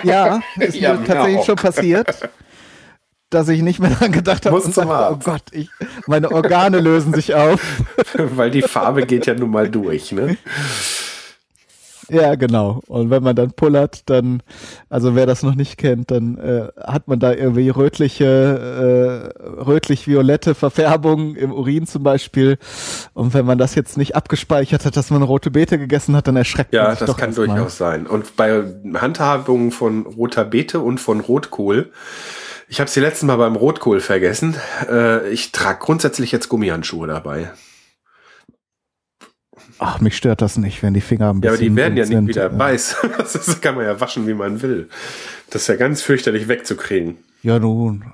[0.03, 2.29] ja, ist ja, mir tatsächlich schon passiert.
[3.29, 4.55] Dass ich nicht mehr daran gedacht habe.
[4.55, 5.69] Muss zum oh Gott, ich,
[6.07, 7.61] meine Organe lösen sich auf.
[8.13, 10.37] Weil die Farbe geht ja nun mal durch, ne?
[12.09, 12.81] Ja, genau.
[12.87, 14.41] Und wenn man dann pullert, dann,
[14.89, 20.55] also wer das noch nicht kennt, dann äh, hat man da irgendwie rötliche, äh, rötlich-violette
[20.55, 22.57] Verfärbung im Urin zum Beispiel.
[23.13, 26.37] Und wenn man das jetzt nicht abgespeichert hat, dass man rote Beete gegessen hat, dann
[26.37, 27.69] erschreckt ja, man sich Ja, das kann durchaus mal.
[27.69, 28.07] sein.
[28.07, 28.63] Und bei
[28.95, 31.91] Handhabungen von roter Beete und von Rotkohl,
[32.67, 34.55] ich habe sie letztes Mal beim Rotkohl vergessen.
[34.89, 37.51] Äh, ich trage grundsätzlich jetzt Gummihandschuhe dabei.
[39.79, 41.53] Ach, mich stört das nicht, wenn die Finger ein bisschen.
[41.53, 42.27] Ja, aber die werden ja nicht sind.
[42.27, 42.97] wieder weiß.
[43.17, 44.89] Das kann man ja waschen, wie man will.
[45.49, 47.17] Das ist ja ganz fürchterlich wegzukriegen.
[47.43, 48.05] Ja, nun.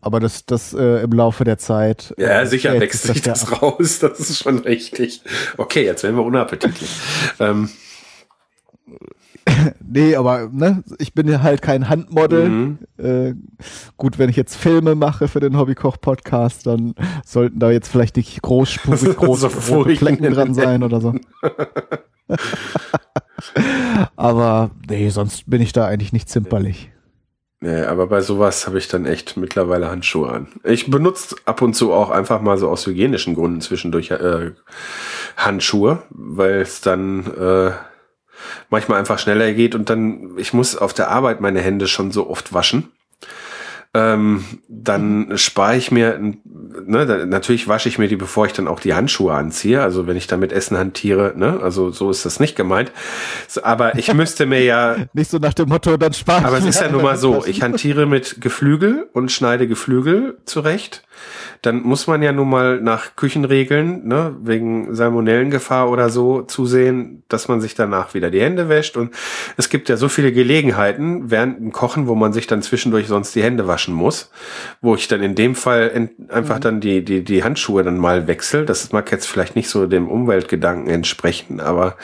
[0.00, 2.14] Aber das, das äh, im Laufe der Zeit.
[2.16, 3.98] Ja, äh, sicher wächst sich das, das raus.
[4.00, 5.22] Das ist schon richtig.
[5.56, 6.90] Okay, jetzt werden wir unappetitlich.
[7.38, 7.70] ähm,
[9.80, 12.48] nee, aber ne, ich bin ja halt kein Handmodel.
[12.48, 12.78] Mhm.
[12.98, 13.34] Äh,
[13.96, 18.40] gut, wenn ich jetzt Filme mache für den Hobbykoch-Podcast, dann sollten da jetzt vielleicht nicht
[18.42, 21.14] großspurig große so Flecken dran sein oder so.
[24.16, 26.90] aber nee, sonst bin ich da eigentlich nicht zimperlich.
[27.62, 30.48] Nee, aber bei sowas habe ich dann echt mittlerweile Handschuhe an.
[30.64, 34.52] Ich benutze ab und zu auch einfach mal so aus hygienischen Gründen zwischendurch äh,
[35.36, 37.72] Handschuhe, weil es dann äh,
[38.68, 42.28] manchmal einfach schneller geht und dann, ich muss auf der Arbeit meine Hände schon so
[42.28, 42.90] oft waschen.
[43.92, 48.78] Ähm, dann spare ich mir, ne, natürlich wasche ich mir die, bevor ich dann auch
[48.78, 49.82] die Handschuhe anziehe.
[49.82, 52.92] Also wenn ich damit Essen hantiere, ne, also so ist das nicht gemeint.
[53.64, 54.96] Aber ich müsste mir ja.
[55.12, 57.62] nicht so nach dem Motto, dann spare Aber es ist ja nun mal so, ich
[57.62, 61.02] hantiere mit Geflügel und schneide Geflügel zurecht.
[61.62, 67.48] Dann muss man ja nun mal nach Küchenregeln, ne, wegen Salmonellengefahr oder so, zusehen, dass
[67.48, 68.96] man sich danach wieder die Hände wäscht.
[68.96, 69.14] Und
[69.56, 73.34] es gibt ja so viele Gelegenheiten während dem Kochen, wo man sich dann zwischendurch sonst
[73.34, 74.30] die Hände waschen muss,
[74.80, 76.60] wo ich dann in dem Fall einfach mhm.
[76.60, 78.64] dann die, die, die Handschuhe dann mal wechsle.
[78.64, 81.96] Das mag jetzt vielleicht nicht so dem Umweltgedanken entsprechen, aber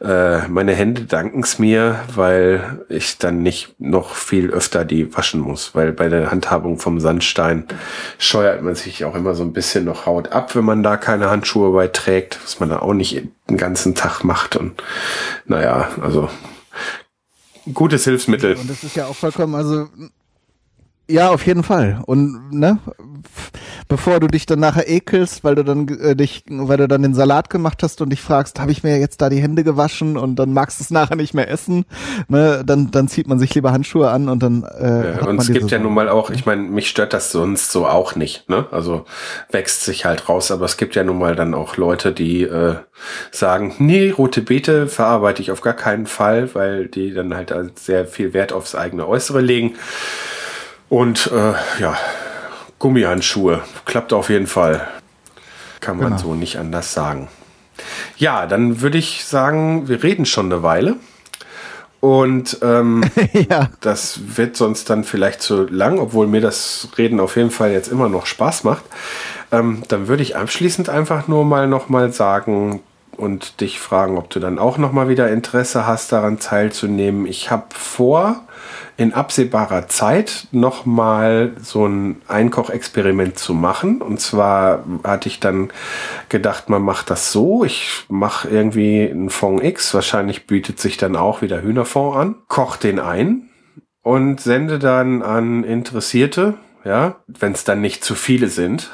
[0.00, 5.40] äh, meine Hände danken es mir, weil ich dann nicht noch viel öfter die waschen
[5.40, 7.64] muss, weil bei der Handhabung vom Sandstein
[8.52, 11.30] scheuert man sich auch immer so ein bisschen noch Haut ab, wenn man da keine
[11.30, 11.88] Handschuhe bei
[12.42, 14.82] was man da auch nicht den ganzen Tag macht und
[15.46, 16.28] naja, also
[17.72, 18.56] gutes Hilfsmittel.
[18.56, 19.88] Und das ist ja auch vollkommen, also
[21.12, 22.02] ja, auf jeden Fall.
[22.06, 22.78] Und ne,
[23.88, 27.14] bevor du dich dann nachher ekelst, weil du dann äh, dich, weil du dann den
[27.14, 30.36] Salat gemacht hast und dich fragst, habe ich mir jetzt da die Hände gewaschen und
[30.36, 31.84] dann magst du es nachher nicht mehr essen,
[32.28, 34.64] ne, dann dann zieht man sich lieber Handschuhe an und dann.
[34.64, 37.70] Äh, ja, und es gibt ja nun mal auch, ich meine, mich stört das sonst
[37.70, 38.66] so auch nicht, ne?
[38.70, 39.04] Also
[39.50, 42.76] wächst sich halt raus, aber es gibt ja nun mal dann auch Leute, die äh,
[43.30, 48.06] sagen, nee, rote Beete verarbeite ich auf gar keinen Fall, weil die dann halt sehr
[48.06, 49.74] viel Wert aufs eigene Äußere legen.
[50.92, 51.96] Und äh, ja,
[52.78, 53.62] Gummihandschuhe.
[53.86, 54.86] Klappt auf jeden Fall.
[55.80, 56.18] Kann man genau.
[56.18, 57.28] so nicht anders sagen.
[58.18, 60.96] Ja, dann würde ich sagen, wir reden schon eine Weile.
[62.00, 63.04] Und ähm,
[63.48, 63.70] ja.
[63.80, 67.88] das wird sonst dann vielleicht zu lang, obwohl mir das Reden auf jeden Fall jetzt
[67.88, 68.84] immer noch Spaß macht.
[69.50, 72.82] Ähm, dann würde ich abschließend einfach nur mal noch mal sagen
[73.16, 77.24] und dich fragen, ob du dann auch noch mal wieder Interesse hast, daran teilzunehmen.
[77.24, 78.42] Ich habe vor,
[79.02, 84.00] in absehbarer Zeit nochmal so ein Einkochexperiment zu machen.
[84.00, 85.70] Und zwar hatte ich dann
[86.28, 87.64] gedacht, man macht das so.
[87.64, 89.92] Ich mache irgendwie einen Fond X.
[89.92, 92.34] Wahrscheinlich bietet sich dann auch wieder Hühnerfond an.
[92.46, 93.50] Koch den ein
[94.02, 98.90] und sende dann an Interessierte, ja, wenn es dann nicht zu viele sind,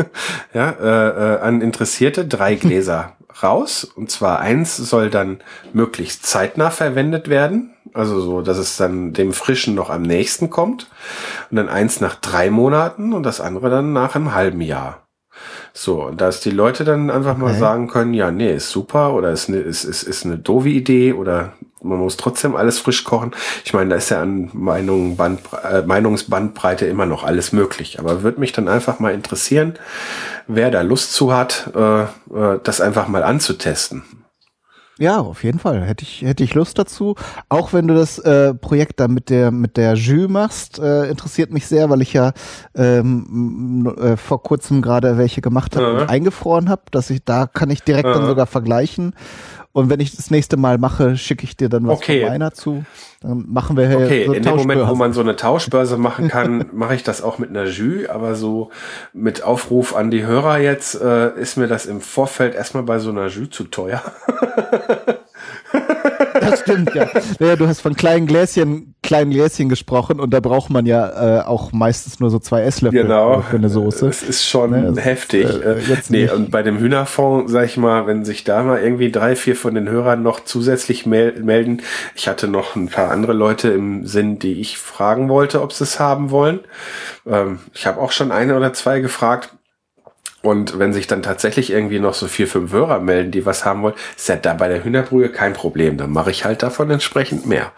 [0.54, 3.84] ja, äh, äh, an Interessierte drei Gläser raus.
[3.84, 5.40] Und zwar eins soll dann
[5.72, 7.74] möglichst zeitnah verwendet werden.
[7.94, 10.88] Also so, dass es dann dem Frischen noch am nächsten kommt.
[11.50, 15.08] Und dann eins nach drei Monaten und das andere dann nach einem halben Jahr.
[15.72, 17.42] So, dass die Leute dann einfach okay.
[17.42, 20.70] mal sagen können, ja, nee, ist super oder ist eine, ist, ist, ist eine doofe
[20.70, 23.32] Idee oder man muss trotzdem alles frisch kochen.
[23.64, 28.00] Ich meine, da ist ja an Meinung, Band, äh, Meinungsbandbreite immer noch alles möglich.
[28.00, 29.74] Aber würde mich dann einfach mal interessieren,
[30.48, 34.02] wer da Lust zu hat, äh, äh, das einfach mal anzutesten.
[34.98, 35.82] Ja, auf jeden Fall.
[35.82, 37.14] Hätte ich, hätte ich Lust dazu.
[37.48, 41.52] Auch wenn du das äh, Projekt da mit der, mit der Jus machst, äh, interessiert
[41.52, 42.32] mich sehr, weil ich ja
[42.74, 45.92] ähm, äh, vor kurzem gerade welche gemacht habe ja.
[45.92, 48.14] und eingefroren habe, dass ich, da kann ich direkt ja.
[48.14, 49.14] dann sogar vergleichen.
[49.78, 52.22] Und wenn ich das nächste Mal mache, schicke ich dir dann was okay.
[52.22, 52.84] von meiner zu.
[53.20, 56.26] Dann machen wir hier Okay, so in dem Moment, wo man so eine Tauschbörse machen
[56.26, 58.70] kann, mache ich das auch mit einer Jus, aber so
[59.12, 63.10] mit Aufruf an die Hörer jetzt äh, ist mir das im Vorfeld erstmal bei so
[63.10, 64.02] einer Jus zu teuer.
[66.40, 67.08] Das stimmt, ja.
[67.40, 67.56] ja.
[67.56, 71.72] Du hast von kleinen Gläschen, kleinen Gläschen gesprochen und da braucht man ja äh, auch
[71.72, 73.42] meistens nur so zwei Esslöffel genau.
[73.42, 74.06] für eine Soße.
[74.06, 75.44] Das ist schon ne, das heftig.
[75.44, 75.76] Äh,
[76.08, 76.32] nee, nicht.
[76.32, 79.74] und bei dem Hühnerfond, sag ich mal, wenn sich da mal irgendwie drei, vier von
[79.74, 81.82] den Hörern noch zusätzlich mel melden.
[82.14, 85.84] Ich hatte noch ein paar andere Leute im Sinn, die ich fragen wollte, ob sie
[85.84, 86.60] es haben wollen.
[87.26, 89.50] Ähm, ich habe auch schon eine oder zwei gefragt.
[90.40, 93.82] Und wenn sich dann tatsächlich irgendwie noch so vier, fünf Hörer melden, die was haben
[93.82, 95.96] wollen, ist ja da bei der Hühnerbrühe kein Problem.
[95.96, 97.72] Dann mache ich halt davon entsprechend mehr.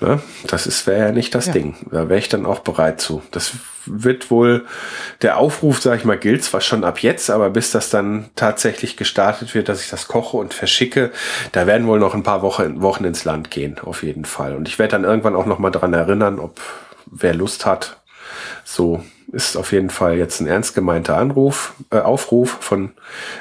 [0.00, 0.20] Ne?
[0.46, 1.52] Das ist wäre ja nicht das ja.
[1.54, 1.74] Ding.
[1.90, 3.22] Da wäre ich dann auch bereit zu.
[3.30, 3.52] Das
[3.86, 4.66] wird wohl,
[5.22, 8.98] der Aufruf, sage ich mal, gilt zwar schon ab jetzt, aber bis das dann tatsächlich
[8.98, 11.12] gestartet wird, dass ich das koche und verschicke,
[11.52, 14.54] da werden wohl noch ein paar Wochen, Wochen ins Land gehen, auf jeden Fall.
[14.56, 16.60] Und ich werde dann irgendwann auch noch mal dran erinnern, ob
[17.06, 18.00] wer Lust hat,
[18.64, 22.92] so ist auf jeden Fall jetzt ein ernst gemeinter Anruf, äh, Aufruf von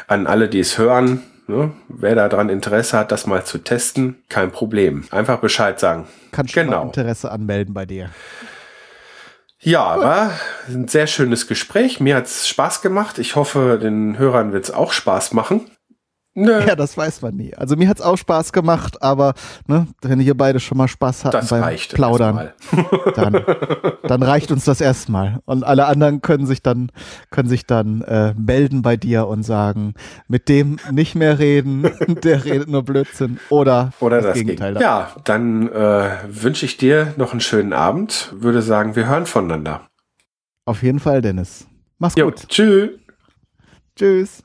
[0.07, 1.23] an alle, die es hören.
[1.47, 1.71] Ne?
[1.87, 5.05] Wer daran Interesse hat, das mal zu testen, kein Problem.
[5.11, 6.07] Einfach Bescheid sagen.
[6.31, 6.79] Kannst du genau.
[6.79, 8.09] mal Interesse anmelden bei dir.
[9.59, 10.31] Ja, war
[10.67, 11.99] ein sehr schönes Gespräch.
[11.99, 13.17] Mir hat's Spaß gemacht.
[13.17, 15.61] Ich hoffe, den Hörern wird's auch Spaß machen.
[16.37, 16.59] Nö.
[16.67, 17.55] Ja, das weiß man nie.
[17.55, 19.35] Also mir hat's auch Spaß gemacht, aber
[19.67, 22.49] ne, wenn ihr beide schon mal Spaß hatten das beim Plaudern,
[23.15, 23.41] dann,
[24.03, 25.39] dann reicht uns das erstmal.
[25.45, 26.91] Und alle anderen können sich dann
[27.31, 29.93] können sich dann äh, melden bei dir und sagen,
[30.27, 31.89] mit dem nicht mehr reden,
[32.23, 34.73] der redet nur Blödsinn oder oder das, das Gegenteil.
[34.73, 34.83] Gegen.
[34.83, 38.33] Ja, dann äh, wünsche ich dir noch einen schönen Abend.
[38.35, 39.87] Würde sagen, wir hören voneinander.
[40.65, 41.65] Auf jeden Fall, Dennis.
[41.97, 42.49] Mach's jo, gut.
[42.49, 42.89] Tschüss.
[43.95, 44.44] Tschüss.